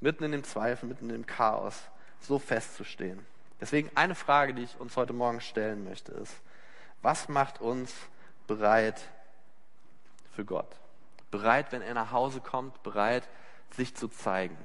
Mitten 0.00 0.24
in 0.24 0.32
dem 0.32 0.42
Zweifel, 0.42 0.88
mitten 0.88 1.10
in 1.10 1.16
dem 1.16 1.26
Chaos, 1.26 1.76
so 2.20 2.38
festzustehen. 2.38 3.24
Deswegen 3.60 3.90
eine 3.94 4.14
Frage, 4.14 4.54
die 4.54 4.62
ich 4.62 4.80
uns 4.80 4.96
heute 4.96 5.12
Morgen 5.12 5.42
stellen 5.42 5.84
möchte, 5.84 6.12
ist, 6.12 6.34
was 7.02 7.28
macht 7.28 7.60
uns 7.60 7.94
bereit 8.46 9.00
für 10.34 10.46
Gott? 10.46 10.70
Bereit, 11.30 11.72
wenn 11.72 11.82
er 11.82 11.94
nach 11.94 12.10
Hause 12.10 12.40
kommt, 12.40 12.82
bereit, 12.82 13.28
sich 13.76 13.94
zu 13.94 14.08
zeigen. 14.08 14.56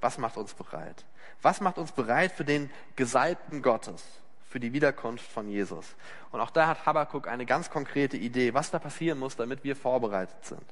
Was 0.00 0.18
macht 0.18 0.36
uns 0.36 0.52
bereit? 0.52 1.04
Was 1.42 1.60
macht 1.60 1.78
uns 1.78 1.92
bereit 1.92 2.32
für 2.32 2.44
den 2.44 2.70
Gesalbten 2.96 3.62
Gottes? 3.62 4.04
für 4.50 4.58
die 4.58 4.72
Wiederkunft 4.72 5.30
von 5.30 5.48
Jesus. 5.48 5.94
Und 6.32 6.40
auch 6.40 6.50
da 6.50 6.66
hat 6.66 6.84
Habakkuk 6.84 7.28
eine 7.28 7.46
ganz 7.46 7.70
konkrete 7.70 8.16
Idee, 8.16 8.52
was 8.52 8.72
da 8.72 8.80
passieren 8.80 9.20
muss, 9.20 9.36
damit 9.36 9.62
wir 9.62 9.76
vorbereitet 9.76 10.44
sind. 10.44 10.64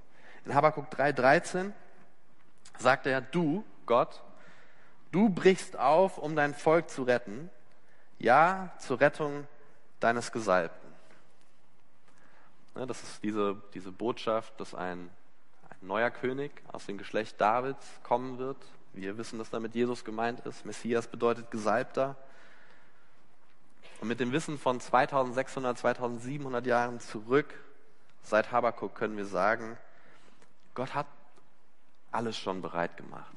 In 0.44 0.52
Habakkuk 0.52 0.86
3,13 0.92 1.72
sagt 2.76 3.06
er, 3.06 3.20
du, 3.20 3.64
Gott, 3.86 4.20
du 5.12 5.28
brichst 5.28 5.78
auf, 5.78 6.18
um 6.18 6.34
dein 6.34 6.54
Volk 6.54 6.90
zu 6.90 7.04
retten, 7.04 7.50
ja, 8.18 8.72
zur 8.78 9.00
Rettung 9.00 9.46
deines 10.00 10.32
Gesalbten. 10.32 10.88
Das 12.74 13.00
ist 13.02 13.22
diese, 13.22 13.62
diese 13.74 13.92
Botschaft, 13.92 14.58
dass 14.60 14.74
ein, 14.74 15.08
ein 15.70 15.86
neuer 15.86 16.10
König 16.10 16.50
aus 16.72 16.86
dem 16.86 16.98
Geschlecht 16.98 17.40
Davids 17.40 17.86
kommen 18.02 18.38
wird. 18.38 18.58
Wir 18.92 19.16
wissen, 19.18 19.38
dass 19.38 19.50
damit 19.50 19.74
Jesus 19.74 20.04
gemeint 20.04 20.40
ist. 20.40 20.64
Messias 20.64 21.06
bedeutet 21.06 21.50
Gesalbter. 21.50 22.16
Und 24.00 24.08
mit 24.08 24.20
dem 24.20 24.32
Wissen 24.32 24.58
von 24.58 24.80
2600, 24.80 25.78
2700 25.78 26.66
Jahren 26.66 27.00
zurück, 27.00 27.54
seit 28.22 28.52
Habakkuk, 28.52 28.94
können 28.94 29.16
wir 29.16 29.26
sagen, 29.26 29.76
Gott 30.74 30.94
hat 30.94 31.06
alles 32.12 32.38
schon 32.38 32.62
bereit 32.62 32.96
gemacht. 32.96 33.34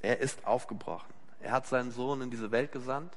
Er 0.00 0.20
ist 0.20 0.46
aufgebrochen. 0.46 1.12
Er 1.40 1.52
hat 1.52 1.66
seinen 1.66 1.90
Sohn 1.90 2.20
in 2.20 2.30
diese 2.30 2.50
Welt 2.50 2.72
gesandt, 2.72 3.12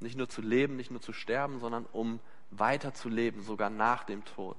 nicht 0.00 0.16
nur 0.16 0.28
zu 0.28 0.42
leben, 0.42 0.76
nicht 0.76 0.90
nur 0.90 1.00
zu 1.00 1.12
sterben, 1.12 1.60
sondern 1.60 1.86
um 1.92 2.20
weiter 2.50 2.94
zu 2.94 3.08
leben, 3.08 3.42
sogar 3.42 3.70
nach 3.70 4.04
dem 4.04 4.24
Tod. 4.24 4.56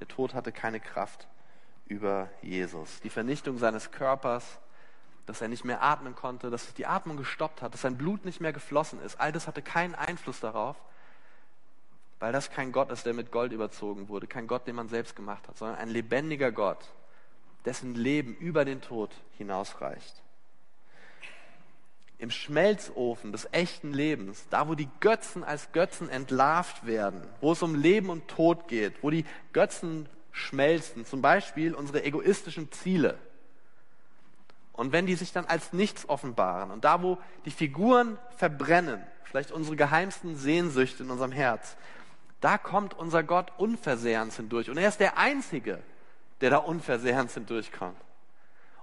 Der 0.00 0.08
Tod 0.08 0.34
hatte 0.34 0.52
keine 0.52 0.80
Kraft 0.80 1.28
über 1.86 2.30
Jesus. 2.40 3.00
Die 3.00 3.10
Vernichtung 3.10 3.58
seines 3.58 3.90
Körpers 3.90 4.58
dass 5.26 5.40
er 5.40 5.48
nicht 5.48 5.64
mehr 5.64 5.82
atmen 5.82 6.14
konnte, 6.14 6.50
dass 6.50 6.74
die 6.74 6.86
Atmung 6.86 7.16
gestoppt 7.16 7.62
hat, 7.62 7.74
dass 7.74 7.82
sein 7.82 7.96
Blut 7.96 8.24
nicht 8.24 8.40
mehr 8.40 8.52
geflossen 8.52 9.00
ist. 9.02 9.20
All 9.20 9.32
das 9.32 9.46
hatte 9.46 9.62
keinen 9.62 9.94
Einfluss 9.94 10.40
darauf, 10.40 10.76
weil 12.18 12.32
das 12.32 12.50
kein 12.50 12.72
Gott 12.72 12.90
ist, 12.90 13.06
der 13.06 13.14
mit 13.14 13.30
Gold 13.30 13.52
überzogen 13.52 14.08
wurde, 14.08 14.26
kein 14.26 14.46
Gott, 14.46 14.66
den 14.66 14.76
man 14.76 14.88
selbst 14.88 15.16
gemacht 15.16 15.48
hat, 15.48 15.58
sondern 15.58 15.78
ein 15.78 15.90
lebendiger 15.90 16.52
Gott, 16.52 16.78
dessen 17.64 17.94
Leben 17.94 18.36
über 18.36 18.64
den 18.64 18.80
Tod 18.80 19.10
hinausreicht. 19.38 20.22
Im 22.18 22.30
Schmelzofen 22.30 23.32
des 23.32 23.48
echten 23.50 23.92
Lebens, 23.92 24.46
da 24.50 24.68
wo 24.68 24.76
die 24.76 24.88
Götzen 25.00 25.42
als 25.42 25.72
Götzen 25.72 26.08
entlarvt 26.08 26.86
werden, 26.86 27.26
wo 27.40 27.52
es 27.52 27.62
um 27.62 27.74
Leben 27.74 28.10
und 28.10 28.28
Tod 28.28 28.68
geht, 28.68 29.02
wo 29.02 29.10
die 29.10 29.24
Götzen 29.52 30.08
schmelzen, 30.30 31.04
zum 31.04 31.22
Beispiel 31.22 31.74
unsere 31.74 32.04
egoistischen 32.04 32.70
Ziele, 32.70 33.18
und 34.72 34.92
wenn 34.92 35.06
die 35.06 35.14
sich 35.14 35.32
dann 35.32 35.44
als 35.44 35.72
nichts 35.72 36.08
offenbaren 36.08 36.70
und 36.70 36.84
da, 36.84 37.02
wo 37.02 37.18
die 37.44 37.50
Figuren 37.50 38.18
verbrennen, 38.36 39.02
vielleicht 39.24 39.52
unsere 39.52 39.76
geheimsten 39.76 40.36
Sehnsüchte 40.36 41.02
in 41.02 41.10
unserem 41.10 41.32
Herz, 41.32 41.76
da 42.40 42.58
kommt 42.58 42.94
unser 42.94 43.22
Gott 43.22 43.52
unversehrens 43.58 44.36
hindurch. 44.36 44.68
Und 44.68 44.78
er 44.78 44.88
ist 44.88 44.98
der 44.98 45.18
Einzige, 45.18 45.78
der 46.40 46.50
da 46.50 46.56
unversehrens 46.58 47.34
hindurchkommt. 47.34 47.96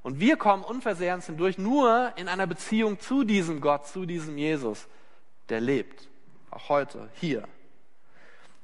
Und 0.02 0.20
wir 0.20 0.38
kommen 0.38 0.64
unversehrens 0.64 1.26
hindurch 1.26 1.58
nur 1.58 2.14
in 2.16 2.30
einer 2.30 2.48
Beziehung 2.48 3.00
zu 3.00 3.26
diesem 3.26 3.60
Gott, 3.60 3.86
zu 3.88 4.06
diesem 4.06 4.38
Jesus, 4.38 4.88
der 5.50 5.60
lebt. 5.60 6.08
Auch 6.52 6.70
heute, 6.70 7.10
hier. 7.16 7.44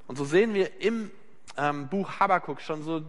Und 0.07 0.17
so 0.17 0.23
sehen 0.23 0.53
wir 0.53 0.79
im 0.79 1.11
ähm, 1.57 1.89
Buch 1.89 2.19
Habakkuk 2.19 2.61
schon 2.61 2.83
so 2.83 3.01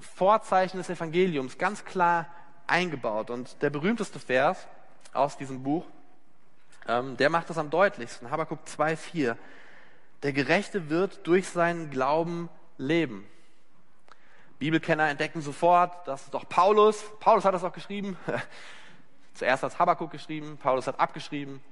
Vorzeichen 0.00 0.78
des 0.78 0.88
Evangeliums 0.88 1.58
ganz 1.58 1.84
klar 1.84 2.26
eingebaut. 2.70 3.30
Und 3.30 3.60
der 3.62 3.70
berühmteste 3.70 4.18
Vers 4.18 4.66
aus 5.12 5.36
diesem 5.36 5.62
Buch, 5.62 5.84
ähm, 6.88 7.16
der 7.16 7.30
macht 7.30 7.50
das 7.50 7.58
am 7.58 7.70
deutlichsten. 7.70 8.30
Habakkuk 8.30 8.60
2,4. 8.66 9.36
Der 10.22 10.32
Gerechte 10.32 10.90
wird 10.90 11.26
durch 11.26 11.48
seinen 11.48 11.90
Glauben 11.90 12.48
leben. 12.78 13.26
Bibelkenner 14.58 15.08
entdecken 15.08 15.40
sofort, 15.40 16.06
das 16.06 16.24
ist 16.24 16.34
doch 16.34 16.48
Paulus. 16.48 17.02
Paulus 17.18 17.44
hat 17.44 17.54
das 17.54 17.64
auch 17.64 17.72
geschrieben. 17.72 18.18
Zuerst 19.34 19.62
hat 19.62 19.78
Habakkuk 19.78 20.10
geschrieben, 20.10 20.58
Paulus 20.58 20.86
hat 20.86 21.00
abgeschrieben. 21.00 21.62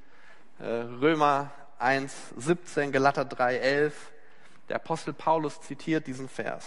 Äh, 0.59 0.65
Römer 0.65 1.51
1, 1.79 2.15
17, 2.37 2.93
Galater 2.93 3.25
3, 3.25 3.57
11. 3.59 4.13
Der 4.69 4.77
Apostel 4.77 5.13
Paulus 5.13 5.61
zitiert 5.61 6.07
diesen 6.07 6.29
Vers. 6.29 6.67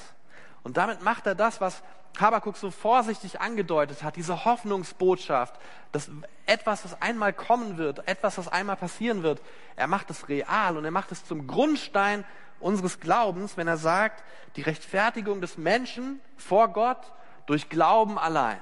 Und 0.63 0.77
damit 0.77 1.01
macht 1.01 1.25
er 1.25 1.35
das, 1.35 1.59
was 1.59 1.81
Habakuk 2.19 2.57
so 2.57 2.71
vorsichtig 2.71 3.39
angedeutet 3.39 4.03
hat, 4.03 4.15
diese 4.15 4.45
Hoffnungsbotschaft, 4.45 5.55
dass 5.91 6.09
etwas, 6.45 6.83
was 6.85 7.01
einmal 7.01 7.33
kommen 7.33 7.77
wird, 7.77 8.07
etwas, 8.07 8.37
was 8.37 8.47
einmal 8.47 8.75
passieren 8.75 9.23
wird, 9.23 9.41
er 9.75 9.87
macht 9.87 10.09
es 10.09 10.27
real 10.27 10.77
und 10.77 10.85
er 10.85 10.91
macht 10.91 11.11
es 11.11 11.25
zum 11.25 11.47
Grundstein 11.47 12.25
unseres 12.59 12.99
Glaubens, 12.99 13.57
wenn 13.57 13.67
er 13.67 13.77
sagt, 13.77 14.23
die 14.55 14.61
Rechtfertigung 14.61 15.41
des 15.41 15.57
Menschen 15.57 16.19
vor 16.37 16.69
Gott 16.69 17.11
Durch 17.47 17.69
Glauben 17.69 18.19
allein. 18.19 18.61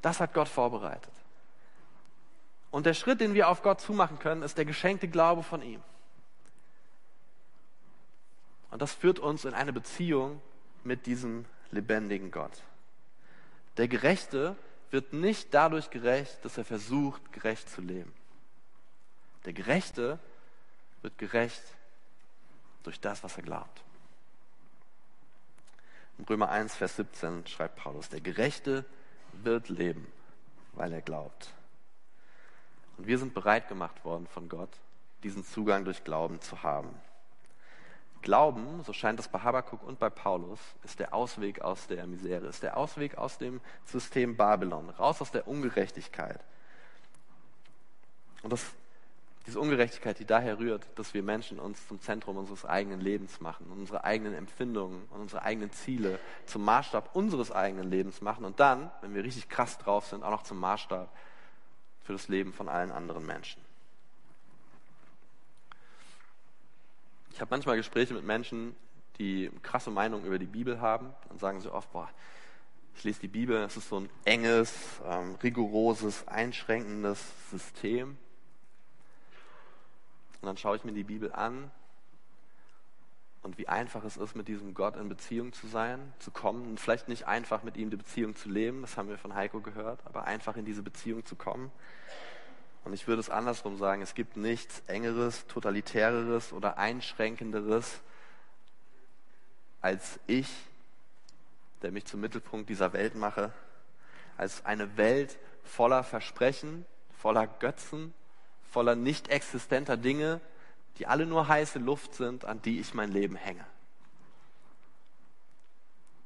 Das 0.00 0.18
hat 0.20 0.32
Gott 0.32 0.48
vorbereitet. 0.48 1.12
Und 2.70 2.86
der 2.86 2.94
Schritt, 2.94 3.20
den 3.20 3.34
wir 3.34 3.48
auf 3.48 3.62
Gott 3.62 3.80
zumachen 3.80 4.18
können, 4.18 4.42
ist 4.42 4.56
der 4.56 4.64
geschenkte 4.64 5.06
Glaube 5.06 5.42
von 5.42 5.62
ihm. 5.62 5.82
Und 8.70 8.80
das 8.80 8.94
führt 8.94 9.18
uns 9.18 9.44
in 9.44 9.52
eine 9.52 9.72
Beziehung 9.72 10.40
mit 10.84 11.06
diesem 11.06 11.44
lebendigen 11.70 12.30
Gott. 12.30 12.62
Der 13.76 13.88
Gerechte 13.88 14.56
wird 14.90 15.12
nicht 15.12 15.54
dadurch 15.54 15.90
gerecht, 15.90 16.44
dass 16.44 16.58
er 16.58 16.64
versucht, 16.64 17.32
gerecht 17.32 17.68
zu 17.68 17.80
leben. 17.80 18.12
Der 19.44 19.52
Gerechte 19.52 20.18
wird 21.00 21.16
gerecht 21.18 21.62
durch 22.82 23.00
das, 23.00 23.24
was 23.24 23.36
er 23.36 23.42
glaubt. 23.42 23.82
In 26.18 26.24
Römer 26.24 26.50
1, 26.50 26.76
Vers 26.76 26.96
17 26.96 27.46
schreibt 27.46 27.76
Paulus, 27.76 28.08
der 28.08 28.20
Gerechte 28.20 28.84
wird 29.32 29.68
leben, 29.68 30.06
weil 30.74 30.92
er 30.92 31.00
glaubt. 31.00 31.52
Und 32.98 33.06
wir 33.06 33.18
sind 33.18 33.34
bereit 33.34 33.68
gemacht 33.68 34.04
worden 34.04 34.26
von 34.26 34.48
Gott, 34.48 34.70
diesen 35.22 35.44
Zugang 35.44 35.84
durch 35.84 36.04
Glauben 36.04 36.40
zu 36.40 36.62
haben. 36.62 36.94
Glauben, 38.22 38.82
so 38.84 38.92
scheint 38.92 39.20
es 39.20 39.28
bei 39.28 39.40
Habakkuk 39.40 39.82
und 39.82 39.98
bei 39.98 40.08
Paulus, 40.08 40.60
ist 40.84 41.00
der 41.00 41.12
Ausweg 41.12 41.60
aus 41.60 41.86
der 41.88 42.06
Misere, 42.06 42.46
ist 42.46 42.62
der 42.62 42.76
Ausweg 42.76 43.18
aus 43.18 43.38
dem 43.38 43.60
System 43.84 44.36
Babylon, 44.36 44.90
raus 44.90 45.20
aus 45.20 45.30
der 45.30 45.46
Ungerechtigkeit. 45.48 46.40
Und 48.42 48.52
das, 48.52 48.64
diese 49.46 49.58
Ungerechtigkeit, 49.58 50.18
die 50.18 50.24
daher 50.24 50.58
rührt, 50.58 50.86
dass 50.96 51.14
wir 51.14 51.22
Menschen 51.22 51.58
uns 51.58 51.86
zum 51.88 52.00
Zentrum 52.00 52.36
unseres 52.36 52.64
eigenen 52.64 53.00
Lebens 53.00 53.40
machen 53.40 53.66
und 53.66 53.80
unsere 53.80 54.04
eigenen 54.04 54.34
Empfindungen 54.34 55.02
und 55.10 55.20
unsere 55.20 55.42
eigenen 55.42 55.72
Ziele 55.72 56.18
zum 56.46 56.64
Maßstab 56.64 57.14
unseres 57.14 57.50
eigenen 57.50 57.90
Lebens 57.90 58.20
machen 58.20 58.44
und 58.44 58.60
dann, 58.60 58.90
wenn 59.00 59.14
wir 59.14 59.24
richtig 59.24 59.48
krass 59.48 59.78
drauf 59.78 60.06
sind, 60.06 60.22
auch 60.22 60.30
noch 60.30 60.44
zum 60.44 60.58
Maßstab 60.60 61.08
für 62.02 62.12
das 62.12 62.28
Leben 62.28 62.52
von 62.52 62.68
allen 62.68 62.92
anderen 62.92 63.26
Menschen. 63.26 63.60
Ich 67.34 67.40
habe 67.40 67.50
manchmal 67.50 67.76
Gespräche 67.76 68.12
mit 68.12 68.24
Menschen, 68.24 68.76
die 69.18 69.50
krasse 69.62 69.90
Meinungen 69.90 70.26
über 70.26 70.38
die 70.38 70.46
Bibel 70.46 70.80
haben 70.80 71.14
und 71.30 71.40
sagen 71.40 71.60
so 71.60 71.72
oft, 71.72 71.90
boah, 71.92 72.10
ich 72.94 73.04
lese 73.04 73.20
die 73.20 73.28
Bibel, 73.28 73.56
es 73.62 73.76
ist 73.76 73.88
so 73.88 74.00
ein 74.00 74.10
enges, 74.24 74.74
ähm, 75.06 75.36
rigoroses, 75.42 76.28
einschränkendes 76.28 77.24
System. 77.50 78.18
Und 80.40 80.46
dann 80.46 80.58
schaue 80.58 80.76
ich 80.76 80.84
mir 80.84 80.92
die 80.92 81.04
Bibel 81.04 81.32
an 81.32 81.70
und 83.42 83.56
wie 83.56 83.66
einfach 83.66 84.04
es 84.04 84.18
ist, 84.18 84.36
mit 84.36 84.46
diesem 84.46 84.74
Gott 84.74 84.96
in 84.96 85.08
Beziehung 85.08 85.54
zu 85.54 85.66
sein, 85.66 86.12
zu 86.18 86.30
kommen 86.30 86.66
und 86.66 86.80
vielleicht 86.80 87.08
nicht 87.08 87.26
einfach 87.26 87.62
mit 87.62 87.78
ihm 87.78 87.90
die 87.90 87.96
Beziehung 87.96 88.36
zu 88.36 88.50
leben, 88.50 88.82
das 88.82 88.98
haben 88.98 89.08
wir 89.08 89.18
von 89.18 89.34
Heiko 89.34 89.60
gehört, 89.60 90.00
aber 90.04 90.24
einfach 90.24 90.56
in 90.56 90.66
diese 90.66 90.82
Beziehung 90.82 91.24
zu 91.24 91.34
kommen. 91.34 91.72
Und 92.84 92.92
ich 92.92 93.06
würde 93.06 93.20
es 93.20 93.30
andersrum 93.30 93.76
sagen, 93.78 94.02
es 94.02 94.14
gibt 94.14 94.36
nichts 94.36 94.82
engeres, 94.86 95.46
totalitäreres 95.46 96.52
oder 96.52 96.78
einschränkenderes 96.78 98.00
als 99.80 100.20
ich, 100.26 100.48
der 101.82 101.90
mich 101.90 102.04
zum 102.06 102.20
Mittelpunkt 102.20 102.70
dieser 102.70 102.92
Welt 102.92 103.16
mache, 103.16 103.52
als 104.36 104.64
eine 104.64 104.96
Welt 104.96 105.38
voller 105.64 106.04
Versprechen, 106.04 106.86
voller 107.18 107.46
Götzen, 107.46 108.14
voller 108.70 108.94
nicht 108.94 109.28
existenter 109.28 109.96
Dinge, 109.96 110.40
die 110.98 111.06
alle 111.06 111.26
nur 111.26 111.48
heiße 111.48 111.78
Luft 111.78 112.14
sind, 112.14 112.44
an 112.44 112.62
die 112.62 112.80
ich 112.80 112.94
mein 112.94 113.10
Leben 113.10 113.36
hänge. 113.36 113.64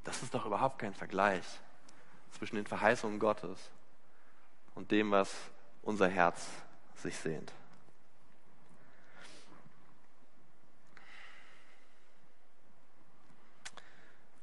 Das 0.05 0.23
ist 0.23 0.35
doch 0.35 0.47
überhaupt 0.47 0.79
kein 0.79 0.95
Vergleich 0.95 1.45
zwischen 2.33 2.57
den 2.57 2.67
Verheißungen 2.67 3.19
Gottes 3.19 3.59
und 4.75 4.91
dem, 4.91 5.11
was 5.11 5.35
unser 5.87 6.09
Herz 6.09 6.47
sich 6.97 7.17
sehnt. 7.17 7.53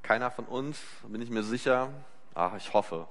Keiner 0.01 0.31
von 0.31 0.45
uns, 0.45 0.79
bin 1.07 1.21
ich 1.21 1.29
mir 1.29 1.43
sicher, 1.43 1.89
ach, 2.33 2.55
ich 2.55 2.73
hoffe, 2.73 3.07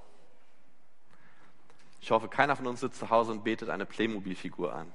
ich 2.01 2.11
hoffe, 2.11 2.27
keiner 2.27 2.55
von 2.55 2.67
uns 2.67 2.81
sitzt 2.81 2.99
zu 2.99 3.09
Hause 3.09 3.31
und 3.31 3.43
betet 3.43 3.69
eine 3.69 3.85
Playmobil-Figur 3.85 4.73
an. 4.73 4.91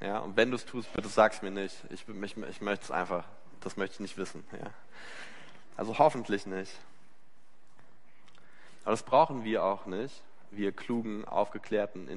Ja, 0.00 0.18
und 0.20 0.36
wenn 0.36 0.50
du 0.50 0.56
es 0.56 0.64
tust, 0.64 0.92
bitte 0.92 1.08
sag's 1.08 1.42
mir 1.42 1.50
nicht. 1.50 1.76
Ich, 1.90 2.08
ich, 2.08 2.36
ich 2.36 2.60
möchte 2.60 2.84
es 2.84 2.90
einfach, 2.90 3.24
das 3.60 3.76
möchte 3.76 3.94
ich 3.94 4.00
nicht 4.00 4.16
wissen. 4.16 4.44
Ja. 4.52 4.70
Also 5.76 5.98
hoffentlich 5.98 6.46
nicht. 6.46 6.72
Aber 8.82 8.92
das 8.92 9.02
brauchen 9.02 9.44
wir 9.44 9.62
auch 9.64 9.86
nicht, 9.86 10.22
wir 10.56 10.72
klugen, 10.72 11.24
aufgeklärten, 11.24 12.08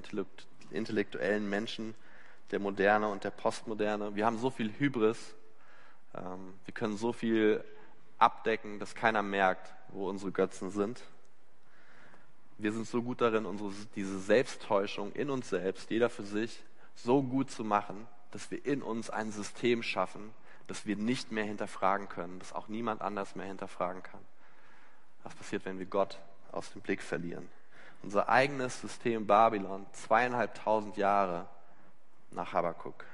intellektuellen 0.71 1.49
Menschen 1.49 1.95
der 2.51 2.59
Moderne 2.59 3.09
und 3.09 3.23
der 3.23 3.31
Postmoderne. 3.31 4.15
Wir 4.15 4.25
haben 4.25 4.37
so 4.37 4.49
viel 4.49 4.71
Hybris, 4.77 5.35
ähm, 6.15 6.53
wir 6.65 6.73
können 6.73 6.97
so 6.97 7.13
viel 7.13 7.63
abdecken, 8.17 8.79
dass 8.79 8.95
keiner 8.95 9.21
merkt, 9.21 9.73
wo 9.89 10.09
unsere 10.09 10.31
Götzen 10.31 10.71
sind. 10.71 11.01
Wir 12.57 12.71
sind 12.71 12.87
so 12.87 13.03
gut 13.03 13.21
darin, 13.21 13.45
unsere, 13.45 13.71
diese 13.95 14.19
Selbsttäuschung 14.19 15.11
in 15.11 15.29
uns 15.29 15.49
selbst, 15.49 15.91
jeder 15.91 16.09
für 16.09 16.23
sich, 16.23 16.63
so 16.95 17.21
gut 17.21 17.51
zu 17.51 17.63
machen, 17.63 18.07
dass 18.31 18.49
wir 18.49 18.65
in 18.65 18.81
uns 18.81 19.09
ein 19.09 19.31
System 19.31 19.83
schaffen, 19.83 20.33
das 20.65 20.85
wir 20.85 20.95
nicht 20.95 21.31
mehr 21.31 21.43
hinterfragen 21.43 22.09
können, 22.09 22.39
das 22.39 22.53
auch 22.53 22.67
niemand 22.67 23.01
anders 23.01 23.35
mehr 23.35 23.45
hinterfragen 23.45 24.01
kann. 24.01 24.19
Was 25.23 25.35
passiert, 25.35 25.65
wenn 25.65 25.77
wir 25.77 25.85
Gott 25.85 26.19
aus 26.51 26.71
dem 26.71 26.81
Blick 26.81 27.01
verlieren? 27.01 27.47
Unser 28.03 28.29
eigenes 28.29 28.79
System 28.79 29.27
Babylon, 29.27 29.85
zweieinhalbtausend 29.91 30.97
Jahre 30.97 31.47
nach 32.31 32.53
Habakkuk. 32.53 33.05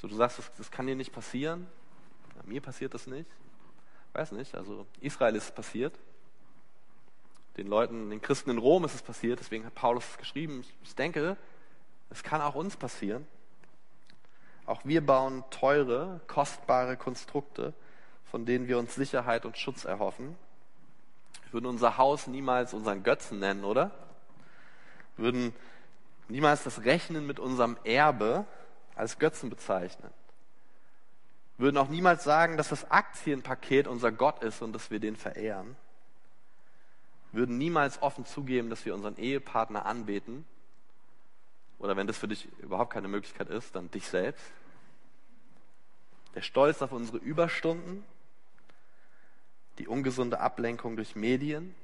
So, 0.00 0.08
du 0.08 0.16
sagst, 0.16 0.38
das, 0.38 0.52
das 0.56 0.70
kann 0.70 0.86
dir 0.86 0.96
nicht 0.96 1.12
passieren. 1.12 1.66
Ja, 2.36 2.42
mir 2.44 2.60
passiert 2.60 2.94
das 2.94 3.06
nicht. 3.06 3.30
Weiß 4.12 4.32
nicht, 4.32 4.54
also 4.54 4.86
Israel 5.00 5.34
ist 5.34 5.44
es 5.44 5.52
passiert. 5.52 5.98
Den 7.56 7.68
Leuten, 7.68 8.10
den 8.10 8.20
Christen 8.20 8.50
in 8.50 8.58
Rom 8.58 8.84
ist 8.84 8.94
es 8.94 9.02
passiert, 9.02 9.40
deswegen 9.40 9.64
hat 9.64 9.74
Paulus 9.74 10.04
es 10.10 10.18
geschrieben. 10.18 10.64
Ich 10.82 10.94
denke, 10.94 11.36
es 12.10 12.22
kann 12.22 12.40
auch 12.40 12.54
uns 12.54 12.76
passieren. 12.76 13.26
Auch 14.66 14.84
wir 14.84 15.04
bauen 15.04 15.44
teure, 15.50 16.20
kostbare 16.26 16.96
Konstrukte, 16.96 17.74
von 18.24 18.46
denen 18.46 18.66
wir 18.66 18.78
uns 18.78 18.94
Sicherheit 18.94 19.44
und 19.46 19.56
Schutz 19.58 19.84
erhoffen. 19.84 20.36
Würden 21.54 21.66
unser 21.66 21.98
Haus 21.98 22.26
niemals 22.26 22.74
unseren 22.74 23.04
Götzen 23.04 23.38
nennen, 23.38 23.62
oder? 23.62 23.92
Würden 25.16 25.54
niemals 26.26 26.64
das 26.64 26.84
Rechnen 26.84 27.28
mit 27.28 27.38
unserem 27.38 27.76
Erbe 27.84 28.44
als 28.96 29.20
Götzen 29.20 29.50
bezeichnen. 29.50 30.10
Würden 31.56 31.76
auch 31.76 31.88
niemals 31.88 32.24
sagen, 32.24 32.56
dass 32.56 32.70
das 32.70 32.90
Aktienpaket 32.90 33.86
unser 33.86 34.10
Gott 34.10 34.42
ist 34.42 34.62
und 34.62 34.72
dass 34.72 34.90
wir 34.90 34.98
den 34.98 35.14
verehren. 35.14 35.76
Würden 37.30 37.56
niemals 37.56 38.02
offen 38.02 38.26
zugeben, 38.26 38.68
dass 38.68 38.84
wir 38.84 38.92
unseren 38.92 39.16
Ehepartner 39.16 39.86
anbeten 39.86 40.44
oder 41.78 41.96
wenn 41.96 42.08
das 42.08 42.18
für 42.18 42.26
dich 42.26 42.48
überhaupt 42.58 42.92
keine 42.92 43.06
Möglichkeit 43.06 43.48
ist, 43.48 43.76
dann 43.76 43.92
dich 43.92 44.08
selbst. 44.08 44.44
Der 46.34 46.42
Stolz 46.42 46.82
auf 46.82 46.90
unsere 46.90 47.18
Überstunden, 47.18 48.04
die 49.78 49.88
ungesunde 49.88 50.40
Ablenkung 50.40 50.96
durch 50.96 51.16
Medien. 51.16 51.74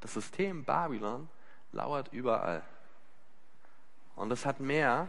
Das 0.00 0.14
System 0.14 0.64
Babylon 0.64 1.28
lauert 1.72 2.12
überall. 2.12 2.62
Und 4.14 4.30
es 4.30 4.46
hat 4.46 4.60
mehr 4.60 5.08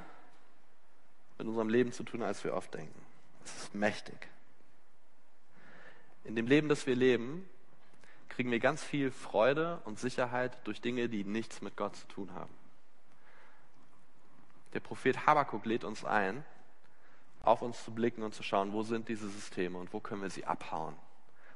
mit 1.38 1.48
unserem 1.48 1.70
Leben 1.70 1.92
zu 1.92 2.04
tun, 2.04 2.24
als 2.24 2.44
wir 2.44 2.54
oft 2.54 2.74
denken. 2.74 3.00
Es 3.44 3.56
ist 3.64 3.76
mächtig. 3.76 4.28
In 6.24 6.36
dem 6.36 6.48
Leben, 6.48 6.68
das 6.68 6.86
wir 6.88 6.96
leben, 6.96 7.48
kriegen 8.28 8.52
wir 8.52 8.60
ganz 8.60 8.84
viel 8.84 9.12
Freude 9.12 9.82
und 9.86 10.00
Sicherheit 10.00 10.58
durch 10.66 10.82
Dinge, 10.82 11.10
die 11.10 11.24
nichts 11.24 11.62
mit 11.62 11.78
Gott 11.78 11.96
zu 11.96 12.08
tun 12.08 12.34
haben. 12.34 12.54
Der 14.74 14.82
Prophet 14.82 15.26
Habakkuk 15.26 15.66
lädt 15.66 15.84
uns 15.84 16.04
ein, 16.04 16.44
auf 17.42 17.62
uns 17.62 17.84
zu 17.84 17.92
blicken 17.92 18.24
und 18.24 18.36
zu 18.36 18.44
schauen, 18.44 18.74
wo 18.74 18.84
sind 18.84 19.08
diese 19.08 19.30
Systeme 19.30 19.78
und 19.78 19.94
wo 19.94 20.00
können 20.02 20.22
wir 20.22 20.30
sie 20.30 20.46
abhauen? 20.46 20.96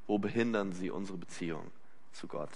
Wo 0.07 0.17
behindern 0.17 0.71
sie 0.73 0.91
unsere 0.91 1.17
Beziehung 1.17 1.71
zu 2.11 2.27
Gott? 2.27 2.49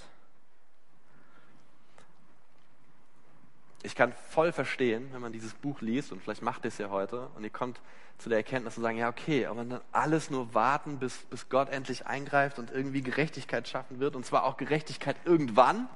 Ich 3.84 3.96
kann 3.96 4.14
voll 4.30 4.52
verstehen, 4.52 5.10
wenn 5.12 5.22
man 5.22 5.32
dieses 5.32 5.54
Buch 5.54 5.80
liest, 5.82 6.12
und 6.12 6.22
vielleicht 6.22 6.42
macht 6.42 6.66
ihr 6.66 6.70
es 6.70 6.80
ja 6.80 6.90
heute, 6.90 7.28
und 7.36 7.44
ihr 7.44 7.52
kommt 7.52 7.80
zu 8.18 8.30
der 8.30 8.40
Erkenntnis 8.40 8.76
zu 8.76 8.82
sagen, 8.82 8.98
ja, 8.98 9.10
okay, 9.10 9.46
aber 9.46 9.64
dann 9.64 9.82
alles 9.92 10.32
nur 10.32 10.54
warten, 10.56 10.98
bis, 10.98 11.18
bis 11.26 11.50
Gott 11.50 11.70
endlich 11.70 12.08
eingreift 12.08 12.58
und 12.58 12.72
irgendwie 12.72 13.02
Gerechtigkeit 13.02 13.68
schaffen 13.68 14.00
wird, 14.00 14.16
und 14.16 14.26
zwar 14.26 14.44
auch 14.46 14.58
Gerechtigkeit 14.58 15.18
irgendwann, 15.24 15.88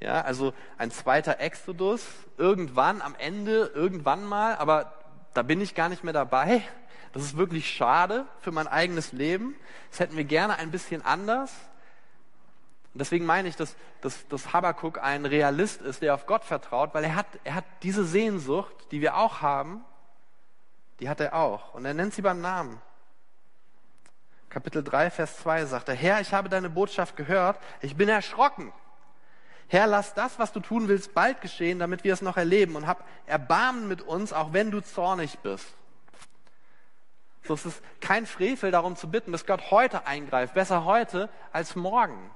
ja, 0.00 0.20
also 0.22 0.52
ein 0.76 0.90
zweiter 0.90 1.40
Exodus, 1.40 2.04
irgendwann 2.36 3.00
am 3.02 3.14
Ende, 3.16 3.70
irgendwann 3.74 4.24
mal, 4.24 4.56
aber 4.56 4.92
da 5.34 5.42
bin 5.42 5.60
ich 5.60 5.74
gar 5.74 5.88
nicht 5.88 6.02
mehr 6.02 6.12
dabei. 6.12 6.62
Das 7.12 7.22
ist 7.22 7.36
wirklich 7.36 7.70
schade 7.70 8.26
für 8.40 8.52
mein 8.52 8.66
eigenes 8.66 9.12
Leben. 9.12 9.54
Das 9.90 10.00
hätten 10.00 10.16
wir 10.16 10.24
gerne 10.24 10.56
ein 10.56 10.70
bisschen 10.70 11.04
anders. 11.04 11.52
Und 12.94 13.00
deswegen 13.00 13.26
meine 13.26 13.48
ich, 13.48 13.56
dass, 13.56 13.76
dass, 14.00 14.26
dass 14.28 14.52
Habakkuk 14.52 15.02
ein 15.02 15.24
Realist 15.24 15.82
ist, 15.82 16.02
der 16.02 16.14
auf 16.14 16.26
Gott 16.26 16.44
vertraut, 16.44 16.94
weil 16.94 17.04
er 17.04 17.14
hat, 17.14 17.26
er 17.44 17.54
hat 17.54 17.64
diese 17.82 18.04
Sehnsucht, 18.04 18.74
die 18.90 19.00
wir 19.00 19.16
auch 19.16 19.40
haben, 19.40 19.84
die 21.00 21.08
hat 21.08 21.20
er 21.20 21.34
auch. 21.34 21.74
Und 21.74 21.84
er 21.84 21.94
nennt 21.94 22.14
sie 22.14 22.22
beim 22.22 22.40
Namen. 22.40 22.80
Kapitel 24.48 24.82
3, 24.82 25.10
Vers 25.10 25.36
2 25.38 25.66
sagt 25.66 25.88
er, 25.88 25.94
Herr, 25.94 26.20
ich 26.20 26.32
habe 26.32 26.48
deine 26.48 26.70
Botschaft 26.70 27.16
gehört, 27.16 27.58
ich 27.82 27.96
bin 27.96 28.08
erschrocken. 28.08 28.72
Herr, 29.68 29.86
lass 29.86 30.14
das, 30.14 30.38
was 30.38 30.52
du 30.52 30.60
tun 30.60 30.88
willst, 30.88 31.12
bald 31.12 31.42
geschehen, 31.42 31.78
damit 31.78 32.02
wir 32.02 32.14
es 32.14 32.22
noch 32.22 32.38
erleben 32.38 32.74
und 32.74 32.86
hab 32.86 33.06
Erbarmen 33.26 33.86
mit 33.86 34.00
uns, 34.00 34.32
auch 34.32 34.54
wenn 34.54 34.70
du 34.70 34.80
zornig 34.80 35.38
bist. 35.40 35.66
So 37.48 37.54
es 37.54 37.64
ist 37.64 37.82
kein 38.02 38.26
Frevel 38.26 38.70
darum 38.70 38.94
zu 38.94 39.10
bitten, 39.10 39.32
dass 39.32 39.46
Gott 39.46 39.70
heute 39.70 40.06
eingreift, 40.06 40.52
besser 40.52 40.84
heute 40.84 41.30
als 41.50 41.76
morgen. 41.76 42.30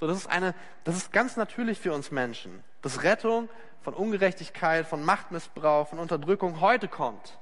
So, 0.00 0.08
das 0.08 0.18
ist 0.18 0.26
eine, 0.26 0.52
das 0.82 0.96
ist 0.96 1.12
ganz 1.12 1.36
natürlich 1.36 1.78
für 1.78 1.92
uns 1.92 2.10
Menschen, 2.10 2.64
dass 2.82 3.04
Rettung 3.04 3.48
von 3.82 3.94
Ungerechtigkeit, 3.94 4.84
von 4.84 5.04
Machtmissbrauch, 5.04 5.88
von 5.88 6.00
Unterdrückung 6.00 6.60
heute 6.60 6.88
kommt. 6.88 7.38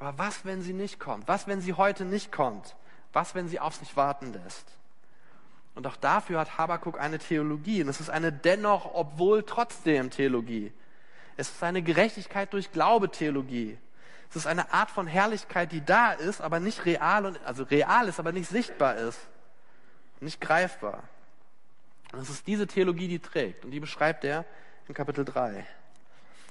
Aber 0.00 0.18
was, 0.18 0.44
wenn 0.44 0.60
sie 0.60 0.72
nicht 0.72 0.98
kommt? 0.98 1.28
Was, 1.28 1.46
wenn 1.46 1.60
sie 1.60 1.74
heute 1.74 2.04
nicht 2.04 2.32
kommt? 2.32 2.74
Was, 3.12 3.36
wenn 3.36 3.46
sie 3.46 3.60
auf 3.60 3.76
sich 3.76 3.96
warten 3.96 4.32
lässt? 4.32 4.66
Und 5.76 5.86
auch 5.86 5.96
dafür 5.96 6.40
hat 6.40 6.58
Habakuk 6.58 7.00
eine 7.00 7.20
Theologie. 7.20 7.82
Und 7.82 7.88
es 7.88 8.00
ist 8.00 8.10
eine 8.10 8.32
dennoch, 8.32 8.92
obwohl 8.92 9.44
trotzdem 9.44 10.10
Theologie. 10.10 10.72
Es 11.36 11.48
ist 11.50 11.62
eine 11.62 11.82
Gerechtigkeit 11.82 12.52
durch 12.52 12.72
Glaube 12.72 13.08
Theologie. 13.08 13.78
Es 14.34 14.40
ist 14.40 14.46
eine 14.48 14.72
Art 14.72 14.90
von 14.90 15.06
Herrlichkeit, 15.06 15.70
die 15.70 15.84
da 15.84 16.10
ist, 16.10 16.40
aber 16.40 16.58
nicht 16.58 16.84
real 16.86 17.24
und, 17.24 17.38
also 17.44 17.62
real 17.62 18.08
ist, 18.08 18.18
aber 18.18 18.32
nicht 18.32 18.48
sichtbar 18.48 18.96
ist. 18.96 19.20
Nicht 20.18 20.40
greifbar. 20.40 21.04
Und 22.12 22.18
es 22.18 22.30
ist 22.30 22.44
diese 22.48 22.66
Theologie, 22.66 23.06
die 23.06 23.20
trägt. 23.20 23.64
Und 23.64 23.70
die 23.70 23.78
beschreibt 23.78 24.24
er 24.24 24.44
in 24.88 24.94
Kapitel 24.94 25.24
3. 25.24 25.64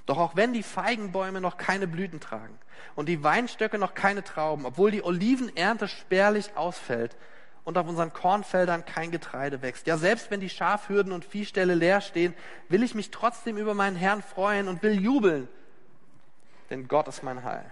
Doch 0.05 0.17
auch 0.17 0.37
wenn 0.37 0.53
die 0.53 0.63
Feigenbäume 0.63 1.41
noch 1.41 1.57
keine 1.57 1.85
Blüten 1.85 2.21
tragen 2.21 2.57
und 2.95 3.09
die 3.09 3.21
Weinstöcke 3.21 3.77
noch 3.77 3.93
keine 3.93 4.23
Trauben, 4.23 4.65
obwohl 4.65 4.89
die 4.89 5.03
Olivenernte 5.03 5.89
spärlich 5.89 6.55
ausfällt 6.55 7.17
und 7.65 7.77
auf 7.77 7.85
unseren 7.85 8.13
Kornfeldern 8.13 8.85
kein 8.85 9.11
Getreide 9.11 9.61
wächst, 9.61 9.87
ja 9.87 9.97
selbst 9.97 10.31
wenn 10.31 10.39
die 10.39 10.49
Schafhürden 10.49 11.11
und 11.11 11.25
Viehställe 11.25 11.75
leer 11.75 11.99
stehen, 11.99 12.33
will 12.69 12.81
ich 12.81 12.95
mich 12.95 13.11
trotzdem 13.11 13.57
über 13.57 13.73
meinen 13.73 13.97
Herrn 13.97 14.21
freuen 14.21 14.69
und 14.69 14.83
will 14.83 15.01
jubeln, 15.01 15.49
denn 16.73 16.87
Gott 16.87 17.07
ist 17.07 17.21
mein 17.21 17.43
Heil. 17.43 17.71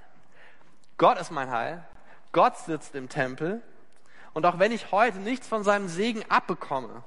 Gott 0.97 1.17
ist 1.17 1.31
mein 1.31 1.49
Heil. 1.49 1.83
Gott 2.33 2.55
sitzt 2.57 2.93
im 2.93 3.09
Tempel. 3.09 3.63
Und 4.33 4.45
auch 4.45 4.59
wenn 4.59 4.71
ich 4.71 4.91
heute 4.91 5.17
nichts 5.17 5.47
von 5.47 5.63
seinem 5.63 5.87
Segen 5.87 6.23
abbekomme, 6.29 7.03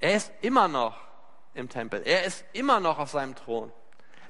er 0.00 0.16
ist 0.16 0.32
immer 0.42 0.66
noch 0.66 0.98
im 1.54 1.68
Tempel. 1.68 2.02
Er 2.04 2.24
ist 2.24 2.44
immer 2.52 2.80
noch 2.80 2.98
auf 2.98 3.08
seinem 3.10 3.36
Thron. 3.36 3.72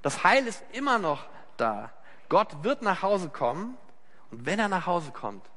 Das 0.03 0.23
Heil 0.23 0.47
ist 0.47 0.63
immer 0.73 0.99
noch 0.99 1.25
da. 1.57 1.93
Gott 2.29 2.63
wird 2.63 2.83
nach 2.83 3.01
Hause 3.01 3.31
kommen 3.31 3.79
und 4.31 4.45
wenn 4.45 4.59
er 4.59 4.69
nach 4.69 4.87
Hause 4.87 5.13
kommt, 5.13 5.49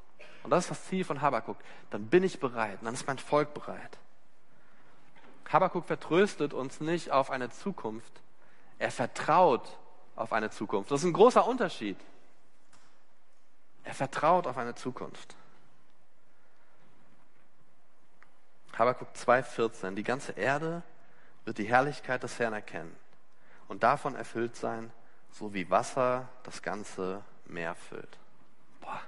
und 0.43 0.51
das 0.51 0.63
ist 0.63 0.71
das 0.71 0.85
Ziel 0.85 1.03
von 1.03 1.21
Habakkuk, 1.21 1.57
dann 1.89 2.07
bin 2.07 2.23
ich 2.23 2.39
bereit, 2.39 2.79
dann 2.81 2.93
ist 2.93 3.05
mein 3.07 3.17
Volk 3.17 3.53
bereit. 3.53 3.97
Habakkuk 5.51 5.85
vertröstet 5.85 6.53
uns 6.53 6.79
nicht 6.79 7.11
auf 7.11 7.29
eine 7.29 7.49
Zukunft, 7.49 8.21
er 8.77 8.91
vertraut 8.91 9.77
auf 10.19 10.33
eine 10.33 10.49
Zukunft. 10.49 10.91
Das 10.91 11.01
ist 11.01 11.05
ein 11.07 11.13
großer 11.13 11.45
Unterschied. 11.47 11.97
Er 13.83 13.93
vertraut 13.93 14.47
auf 14.47 14.57
eine 14.57 14.75
Zukunft. 14.75 15.35
Habakkuk 18.77 19.09
2,14. 19.15 19.95
Die 19.95 20.03
ganze 20.03 20.33
Erde 20.33 20.83
wird 21.45 21.57
die 21.57 21.65
Herrlichkeit 21.65 22.21
des 22.23 22.37
Herrn 22.37 22.53
erkennen 22.53 22.95
und 23.67 23.83
davon 23.83 24.15
erfüllt 24.15 24.55
sein, 24.55 24.91
so 25.31 25.53
wie 25.53 25.69
Wasser 25.69 26.27
das 26.43 26.61
ganze 26.61 27.23
Meer 27.45 27.75
füllt. 27.75 28.17
Boah. 28.81 29.01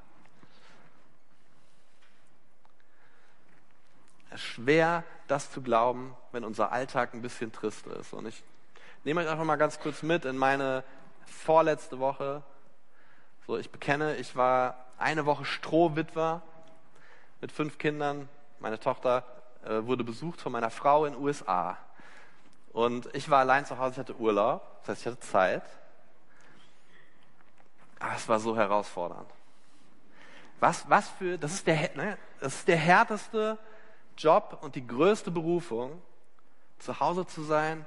Es 4.30 4.36
ist 4.36 4.48
schwer, 4.48 5.04
das 5.28 5.52
zu 5.52 5.62
glauben, 5.62 6.16
wenn 6.32 6.44
unser 6.44 6.72
Alltag 6.72 7.14
ein 7.14 7.22
bisschen 7.22 7.52
trist 7.52 7.86
ist. 7.88 8.14
Und 8.14 8.28
ich 8.28 8.44
nehme 9.04 9.22
euch 9.22 9.30
einfach 9.30 9.46
mal 9.46 9.58
ganz 9.58 9.80
kurz 9.80 10.04
mit 10.04 10.26
in 10.26 10.38
meine 10.38 10.84
vorletzte 11.26 12.00
Woche. 12.00 12.44
So, 13.48 13.58
ich 13.58 13.72
bekenne, 13.72 14.16
ich 14.18 14.36
war 14.36 14.86
eine 14.98 15.26
Woche 15.26 15.46
Strohwitwer 15.46 16.42
mit 17.42 17.52
fünf 17.52 17.78
Kindern. 17.78 18.30
Meine 18.60 18.80
Tochter 18.80 19.26
äh, 19.66 19.84
wurde 19.84 20.04
besucht 20.04 20.42
von 20.42 20.52
meiner 20.52 20.70
Frau 20.70 21.06
in 21.06 21.14
den 21.14 21.22
USA. 21.22 21.78
Und 22.74 23.14
ich 23.14 23.30
war 23.30 23.40
allein 23.40 23.66
zu 23.66 23.78
Hause, 23.78 23.94
ich 23.94 24.00
hatte 24.00 24.16
Urlaub, 24.16 24.62
das 24.82 24.90
heißt, 24.90 25.02
ich 25.02 25.08
hatte 25.08 25.20
Zeit. 25.20 25.64
Aber 28.00 28.16
es 28.16 28.28
war 28.28 28.40
so 28.40 28.56
herausfordernd. 28.56 29.30
Was, 30.60 30.90
was 30.90 31.10
für, 31.10 31.38
das 31.38 31.54
ist, 31.54 31.68
der, 31.68 31.96
ne, 31.96 32.18
das 32.40 32.56
ist 32.56 32.68
der 32.68 32.78
härteste 32.78 33.58
Job 34.18 34.60
und 34.62 34.76
die 34.76 34.86
größte 34.86 35.32
Berufung, 35.32 36.02
zu 36.80 37.00
Hause 37.00 37.26
zu 37.26 37.44
sein. 37.44 37.86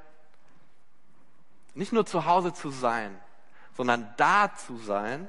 Nicht 1.75 1.93
nur 1.93 2.07
zu 2.07 2.25
Hause 2.25 2.53
zu 2.53 2.71
sein, 2.71 3.19
sondern 3.77 4.13
da 4.17 4.53
zu 4.55 4.77
sein 4.79 5.29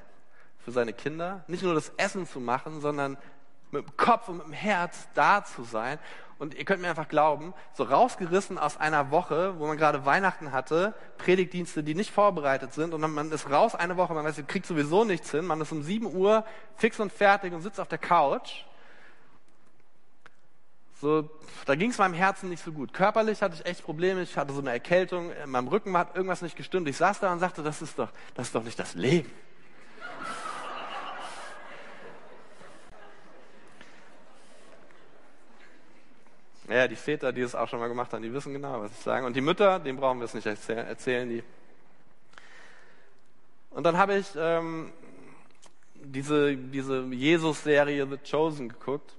für 0.59 0.71
seine 0.71 0.93
Kinder. 0.93 1.43
Nicht 1.47 1.63
nur 1.63 1.73
das 1.73 1.89
Essen 1.97 2.27
zu 2.27 2.39
machen, 2.39 2.81
sondern 2.81 3.17
mit 3.71 3.85
dem 3.85 3.97
Kopf 3.97 4.29
und 4.29 4.37
mit 4.37 4.47
dem 4.47 4.53
Herz 4.53 5.07
da 5.13 5.43
zu 5.43 5.63
sein 5.63 5.99
und 6.37 6.53
ihr 6.53 6.65
könnt 6.65 6.81
mir 6.81 6.89
einfach 6.89 7.07
glauben, 7.07 7.53
so 7.73 7.83
rausgerissen 7.83 8.57
aus 8.57 8.77
einer 8.77 9.11
Woche, 9.11 9.57
wo 9.57 9.67
man 9.67 9.77
gerade 9.77 10.05
Weihnachten 10.05 10.51
hatte, 10.51 10.93
Predigtdienste, 11.17 11.83
die 11.83 11.95
nicht 11.95 12.11
vorbereitet 12.11 12.73
sind, 12.73 12.93
und 12.93 13.01
man 13.01 13.31
ist 13.31 13.49
raus 13.49 13.73
eine 13.75 13.95
Woche, 13.97 14.13
man 14.13 14.25
weiß, 14.25 14.37
man 14.37 14.47
kriegt 14.47 14.65
sowieso 14.65 15.05
nichts 15.05 15.31
hin, 15.31 15.45
man 15.45 15.61
ist 15.61 15.71
um 15.71 15.81
7 15.81 16.13
Uhr 16.13 16.43
fix 16.75 16.99
und 16.99 17.11
fertig 17.11 17.53
und 17.53 17.61
sitzt 17.61 17.79
auf 17.79 17.87
der 17.87 17.97
Couch. 17.97 18.65
So, 21.05 21.29
da 21.67 21.75
ging 21.75 21.91
es 21.91 21.99
meinem 21.99 22.15
Herzen 22.15 22.49
nicht 22.49 22.63
so 22.63 22.71
gut. 22.71 22.91
Körperlich 22.91 23.43
hatte 23.43 23.53
ich 23.53 23.63
echt 23.63 23.83
Probleme, 23.83 24.23
ich 24.23 24.35
hatte 24.35 24.53
so 24.53 24.59
eine 24.59 24.71
Erkältung, 24.71 25.31
in 25.31 25.51
meinem 25.51 25.67
Rücken 25.67 25.95
hat 25.95 26.15
irgendwas 26.15 26.41
nicht 26.41 26.57
gestimmt. 26.57 26.87
Ich 26.87 26.97
saß 26.97 27.19
da 27.19 27.31
und 27.31 27.37
sagte, 27.37 27.61
das 27.61 27.83
ist 27.83 27.99
doch, 27.99 28.09
das 28.33 28.47
ist 28.47 28.55
doch 28.55 28.63
nicht 28.63 28.79
das 28.79 28.95
Leben. 28.95 29.31
Ja, 36.67 36.87
die 36.87 36.95
Väter, 36.95 37.31
die 37.31 37.41
es 37.41 37.53
auch 37.53 37.69
schon 37.69 37.79
mal 37.79 37.87
gemacht 37.87 38.11
haben, 38.11 38.23
die 38.23 38.33
wissen 38.33 38.51
genau, 38.51 38.81
was 38.81 38.91
ich 38.91 38.97
sage. 38.97 39.27
Und 39.27 39.35
die 39.35 39.41
Mütter, 39.41 39.77
denen 39.77 39.99
brauchen 39.99 40.17
wir 40.17 40.25
es 40.25 40.33
nicht 40.33 40.47
erzählen. 40.47 41.29
Die. 41.29 41.43
Und 43.69 43.83
dann 43.83 43.95
habe 43.95 44.15
ich 44.15 44.25
ähm, 44.35 44.91
diese, 45.93 46.57
diese 46.57 47.03
Jesus-Serie 47.03 48.07
The 48.07 48.17
Chosen 48.27 48.69
geguckt. 48.69 49.13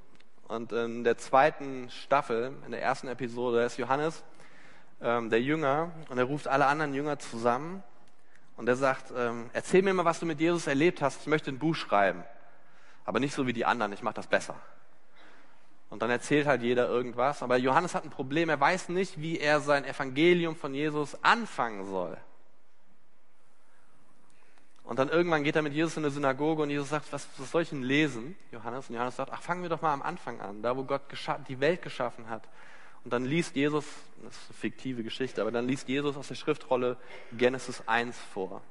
Und 0.49 0.73
in 0.73 1.03
der 1.03 1.19
zweiten 1.19 1.91
Staffel, 1.91 2.53
in 2.65 2.73
der 2.73 2.83
ersten 2.83 3.09
Episode, 3.09 3.65
ist 3.65 3.79
Johannes, 3.79 4.23
ähm, 5.01 5.29
der 5.31 5.43
Jünger, 5.43 5.91
und 6.09 6.19
er 6.19 6.25
ruft 6.25 6.47
alle 6.47 6.67
anderen 6.67 6.95
Jünger 6.95 7.19
zusammen. 7.19 7.83
Und 8.57 8.69
er 8.69 8.77
sagt, 8.77 9.13
ähm, 9.17 9.51
erzähl 9.53 9.83
mir 9.83 9.93
mal, 9.93 10.05
was 10.05 10.21
du 10.21 10.27
mit 10.27 10.41
Jesus 10.41 10.67
erlebt 10.67 11.03
hast. 11.03 11.23
Ich 11.23 11.27
möchte 11.27 11.51
ein 11.51 11.59
Buch 11.59 11.75
schreiben. 11.75 12.25
Aber 13.05 13.21
nicht 13.21 13.35
so 13.35 13.47
wie 13.47 13.53
die 13.53 13.65
anderen, 13.65 13.93
ich 13.93 14.03
mache 14.03 14.15
das 14.15 14.27
besser. 14.27 14.55
Und 15.91 16.03
dann 16.03 16.11
erzählt 16.11 16.47
halt 16.47 16.63
jeder 16.63 16.89
irgendwas. 16.89 17.43
Aber 17.43 17.57
Johannes 17.57 17.95
hat 17.95 18.05
ein 18.05 18.11
Problem. 18.11 18.49
Er 18.49 18.61
weiß 18.61 18.89
nicht, 18.89 19.21
wie 19.21 19.39
er 19.39 19.61
sein 19.61 19.85
Evangelium 19.85 20.57
von 20.57 20.75
Jesus 20.75 21.23
anfangen 21.23 21.85
soll. 21.87 22.17
Und 24.87 25.01
dann 25.01 25.09
irgendwann 25.09 25.42
geht 25.42 25.57
er 25.57 25.62
mit 25.62 25.72
Jesus 25.72 25.96
in 25.96 26.05
eine 26.05 26.12
Synagoge 26.12 26.62
und 26.62 26.70
Jesus 26.70 26.90
sagt, 26.90 27.12
was, 27.12 27.29
was 27.38 27.51
soll 27.51 27.62
ich 27.62 27.70
denn 27.70 27.83
lesen? 27.83 28.37
Johannes. 28.53 28.88
Und 28.88 28.94
Johannes 28.94 29.16
sagt, 29.16 29.33
ach, 29.33 29.42
fangen 29.42 29.62
wir 29.62 29.68
doch 29.68 29.83
mal 29.83 29.92
am 29.92 30.01
Anfang 30.03 30.40
an, 30.40 30.62
da 30.62 30.77
wo 30.77 30.85
Gott 30.85 31.03
die 31.49 31.61
Welt 31.61 31.83
geschaffen 31.83 32.31
hat. 32.31 32.44
Und 33.03 33.12
dann 33.12 33.25
liest 33.25 33.57
Jesus, 33.57 33.85
das 34.22 34.37
ist 34.37 34.49
eine 34.49 34.59
fiktive 34.59 35.03
Geschichte, 35.03 35.40
aber 35.40 35.51
dann 35.51 35.66
liest 35.66 35.88
Jesus 35.88 36.16
aus 36.16 36.29
der 36.29 36.37
Schriftrolle 36.37 36.96
Genesis 37.33 37.83
1 37.87 38.16
vor. 38.33 38.62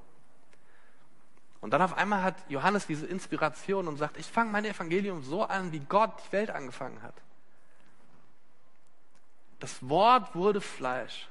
Und 1.59 1.71
dann 1.71 1.81
auf 1.81 1.97
einmal 1.97 2.23
hat 2.23 2.35
Johannes 2.47 2.87
diese 2.87 3.07
Inspiration 3.07 3.87
und 3.87 3.97
sagt, 3.97 4.17
ich 4.17 4.27
fange 4.27 4.51
mein 4.51 4.65
Evangelium 4.65 5.21
so 5.21 5.43
an, 5.43 5.71
wie 5.73 5.79
Gott 5.79 6.11
die 6.27 6.31
Welt 6.31 6.49
angefangen 6.49 7.01
hat. 7.01 7.15
Das 9.59 9.89
Wort 9.89 10.33
wurde 10.35 10.61
Fleisch. 10.61 11.27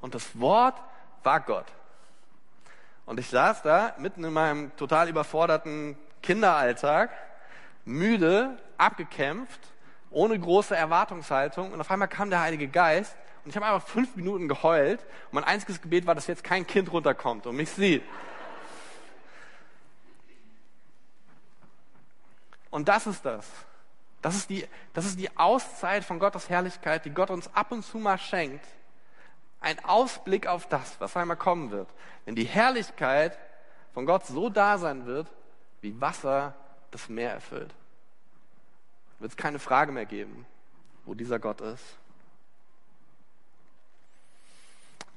Und 0.00 0.14
das 0.14 0.38
Wort 0.40 0.80
war 1.22 1.40
Gott. 1.40 1.66
Und 3.06 3.20
ich 3.20 3.28
saß 3.28 3.62
da 3.62 3.94
mitten 3.98 4.24
in 4.24 4.32
meinem 4.32 4.76
total 4.76 5.08
überforderten 5.08 5.96
Kinderalltag, 6.22 7.10
müde, 7.84 8.58
abgekämpft, 8.76 9.60
ohne 10.10 10.38
große 10.38 10.74
Erwartungshaltung. 10.74 11.72
Und 11.72 11.80
auf 11.80 11.90
einmal 11.90 12.08
kam 12.08 12.30
der 12.30 12.40
Heilige 12.40 12.66
Geist 12.66 13.16
und 13.44 13.50
ich 13.50 13.56
habe 13.56 13.66
einfach 13.66 13.86
fünf 13.86 14.16
Minuten 14.16 14.48
geheult. 14.48 15.00
Und 15.30 15.34
mein 15.34 15.44
einziges 15.44 15.80
Gebet 15.80 16.04
war, 16.04 16.16
dass 16.16 16.26
jetzt 16.26 16.42
kein 16.42 16.66
Kind 16.66 16.90
runterkommt 16.90 17.46
und 17.46 17.54
mich 17.54 17.70
sieht. 17.70 18.02
Und 22.70 22.88
das 22.88 23.06
ist 23.06 23.24
das. 23.24 23.46
Das 24.20 24.34
ist, 24.34 24.50
die, 24.50 24.66
das 24.92 25.04
ist 25.04 25.20
die 25.20 25.36
Auszeit 25.36 26.04
von 26.04 26.18
Gottes 26.18 26.50
Herrlichkeit, 26.50 27.04
die 27.04 27.10
Gott 27.10 27.30
uns 27.30 27.48
ab 27.54 27.70
und 27.70 27.84
zu 27.84 27.98
mal 27.98 28.18
schenkt. 28.18 28.66
Ein 29.66 29.84
Ausblick 29.84 30.46
auf 30.46 30.68
das, 30.68 31.00
was 31.00 31.16
einmal 31.16 31.36
kommen 31.36 31.72
wird. 31.72 31.88
Wenn 32.24 32.36
die 32.36 32.44
Herrlichkeit 32.44 33.36
von 33.94 34.06
Gott 34.06 34.24
so 34.24 34.48
da 34.48 34.78
sein 34.78 35.06
wird, 35.06 35.26
wie 35.80 36.00
Wasser 36.00 36.54
das 36.92 37.08
Meer 37.08 37.32
erfüllt. 37.32 37.74
Wird 39.18 39.32
es 39.32 39.36
keine 39.36 39.58
Frage 39.58 39.90
mehr 39.90 40.06
geben, 40.06 40.46
wo 41.04 41.14
dieser 41.14 41.40
Gott 41.40 41.60
ist. 41.62 41.82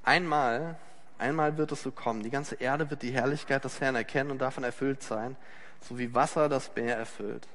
Einmal, 0.03 0.79
einmal 1.19 1.55
wird 1.59 1.71
es 1.71 1.83
so 1.83 1.91
kommen. 1.91 2.23
Die 2.23 2.31
ganze 2.31 2.55
Erde 2.55 2.89
wird 2.89 3.03
die 3.03 3.11
Herrlichkeit 3.11 3.63
des 3.63 3.79
Herrn 3.79 3.93
erkennen 3.93 4.31
und 4.31 4.39
davon 4.39 4.63
erfüllt 4.63 5.03
sein, 5.03 5.35
so 5.87 5.99
wie 5.99 6.15
Wasser 6.15 6.49
das 6.49 6.75
Meer 6.75 6.97
erfüllt. 6.97 7.47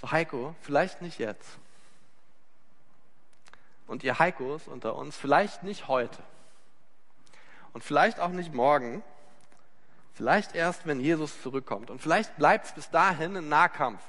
So 0.00 0.12
Heiko, 0.12 0.54
vielleicht 0.60 1.02
nicht 1.02 1.18
jetzt. 1.18 1.58
Und 3.92 4.02
ihr 4.04 4.18
Heikos 4.18 4.68
unter 4.68 4.96
uns, 4.96 5.18
vielleicht 5.18 5.64
nicht 5.64 5.86
heute. 5.86 6.22
Und 7.74 7.84
vielleicht 7.84 8.20
auch 8.20 8.30
nicht 8.30 8.54
morgen. 8.54 9.02
Vielleicht 10.14 10.54
erst, 10.54 10.86
wenn 10.86 10.98
Jesus 10.98 11.42
zurückkommt. 11.42 11.90
Und 11.90 12.00
vielleicht 12.00 12.34
bleibt 12.38 12.64
es 12.64 12.72
bis 12.72 12.88
dahin 12.88 13.36
ein 13.36 13.50
Nahkampf. 13.50 14.00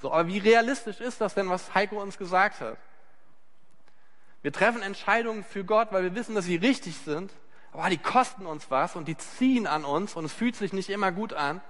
So, 0.00 0.10
aber 0.10 0.28
wie 0.28 0.38
realistisch 0.38 0.98
ist 0.98 1.20
das 1.20 1.34
denn, 1.34 1.50
was 1.50 1.74
Heiko 1.74 2.00
uns 2.00 2.16
gesagt 2.16 2.62
hat? 2.62 2.78
Wir 4.40 4.50
treffen 4.50 4.80
Entscheidungen 4.80 5.44
für 5.44 5.62
Gott, 5.62 5.88
weil 5.92 6.04
wir 6.04 6.14
wissen, 6.14 6.34
dass 6.34 6.46
sie 6.46 6.56
richtig 6.56 6.96
sind, 6.96 7.30
aber 7.70 7.90
die 7.90 7.98
kosten 7.98 8.46
uns 8.46 8.70
was 8.70 8.96
und 8.96 9.08
die 9.08 9.16
ziehen 9.18 9.66
an 9.66 9.84
uns 9.84 10.16
und 10.16 10.24
es 10.24 10.32
fühlt 10.32 10.56
sich 10.56 10.72
nicht 10.72 10.88
immer 10.88 11.12
gut 11.12 11.34
an. 11.34 11.60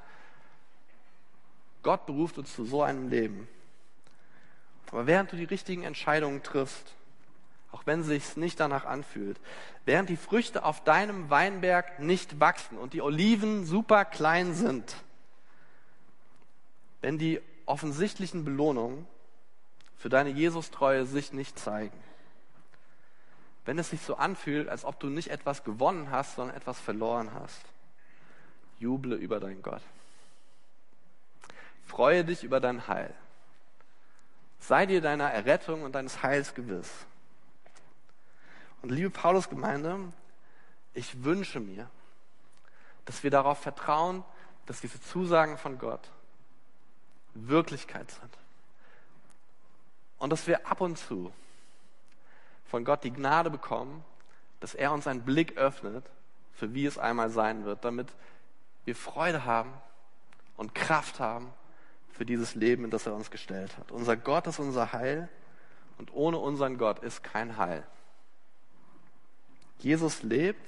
Gott 1.83 2.07
beruft 2.07 2.39
uns 2.39 2.55
zu 2.55 2.65
so 2.65 2.85
einem 2.85 3.09
Leben. 3.09 3.49
Aber 4.91 5.07
während 5.07 5.33
du 5.33 5.37
die 5.37 5.45
richtigen 5.45 5.83
Entscheidungen 5.83 6.43
triffst, 6.43 6.95
auch 7.73 7.83
wenn 7.87 8.01
es 8.01 8.07
sich 8.07 8.37
nicht 8.37 8.61
danach 8.61 8.85
anfühlt, 8.85 9.39
während 9.85 10.09
die 10.09 10.17
Früchte 10.17 10.65
auf 10.65 10.83
deinem 10.85 11.29
Weinberg 11.29 11.99
nicht 11.99 12.41
wachsen 12.41 12.79
und 12.79 12.93
die 12.93 13.03
Oliven 13.03 13.67
super 13.67 14.05
klein 14.05 14.55
sind, 14.55 14.97
wenn 17.03 17.19
die 17.19 17.41
offensichtlichen 17.67 18.45
Belohnungen 18.45 19.07
für 19.99 20.09
deine 20.09 20.31
Jesus-Treue 20.31 21.05
sich 21.05 21.33
nicht 21.33 21.59
zeigen, 21.59 21.99
wenn 23.65 23.79
es 23.79 23.91
sich 23.91 24.01
so 24.01 24.17
anfühlt, 24.17 24.69
als 24.69 24.85
ob 24.85 25.01
du 25.01 25.09
nicht 25.09 25.29
etwas 25.29 25.65
gewonnen 25.65 26.11
hast, 26.11 26.37
sondern 26.37 26.57
etwas 26.57 26.79
verloren 26.79 27.33
hast, 27.35 27.61
juble 28.79 29.17
über 29.17 29.41
deinen 29.41 29.63
Gott. 29.63 29.83
Freue 31.85 32.25
dich 32.25 32.45
über 32.45 32.61
dein 32.61 32.89
Heil. 32.89 33.13
Sei 34.67 34.85
dir 34.85 35.01
deiner 35.01 35.31
Errettung 35.31 35.85
und 35.85 35.93
deines 35.93 36.25
Heils 36.25 36.53
gewiss. 36.53 36.91
Und 38.83 38.91
liebe 38.91 39.11
Paulus-Gemeinde, 39.11 40.13
ich 40.93 41.23
wünsche 41.23 41.61
mir, 41.61 41.89
dass 43.05 43.23
wir 43.23 43.31
darauf 43.31 43.61
vertrauen, 43.61 44.25
dass 44.67 44.81
diese 44.81 45.01
Zusagen 45.01 45.57
von 45.57 45.79
Gott 45.79 46.11
Wirklichkeit 47.35 48.11
sind. 48.11 48.39
Und 50.19 50.31
dass 50.31 50.49
wir 50.49 50.67
ab 50.67 50.81
und 50.81 50.99
zu 50.99 51.33
von 52.65 52.85
Gott 52.85 53.05
die 53.05 53.13
Gnade 53.13 53.51
bekommen, 53.51 54.05
dass 54.59 54.75
er 54.75 54.91
uns 54.91 55.07
einen 55.07 55.23
Blick 55.23 55.57
öffnet, 55.57 56.05
für 56.55 56.75
wie 56.75 56.87
es 56.87 56.99
einmal 56.99 57.31
sein 57.31 57.65
wird, 57.65 57.85
damit 57.85 58.09
wir 58.85 58.97
Freude 58.97 59.45
haben 59.45 59.73
und 60.57 60.75
Kraft 60.75 61.21
haben 61.21 61.53
für 62.17 62.25
dieses 62.27 62.55
Leben, 62.55 62.85
in 62.85 62.91
das 62.91 63.07
er 63.07 63.15
uns 63.15 63.31
gestellt 63.31 63.77
hat. 63.79 63.93
Unser 63.93 64.17
Gott 64.17 64.47
ist 64.47 64.59
unser 64.59 64.93
Heil 64.93 65.29
und 65.99 66.13
ohne 66.15 66.39
unseren 66.39 66.79
Gott 66.79 67.01
ist 67.01 67.23
kein 67.23 67.57
Heil. 67.57 67.85
Jesus 69.79 70.23
lebt 70.23 70.61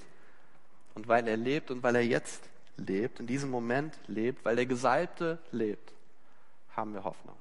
und 0.94 1.08
weil 1.08 1.26
er 1.26 1.36
lebt 1.36 1.70
und 1.70 1.82
weil 1.82 1.96
er 1.96 2.04
jetzt 2.04 2.42
lebt, 2.76 3.20
in 3.20 3.26
diesem 3.26 3.50
Moment 3.50 3.98
lebt, 4.06 4.44
weil 4.44 4.56
der 4.56 4.66
Gesalbte 4.66 5.38
lebt, 5.50 5.92
haben 6.76 6.92
wir 6.92 7.04
Hoffnung. 7.04 7.36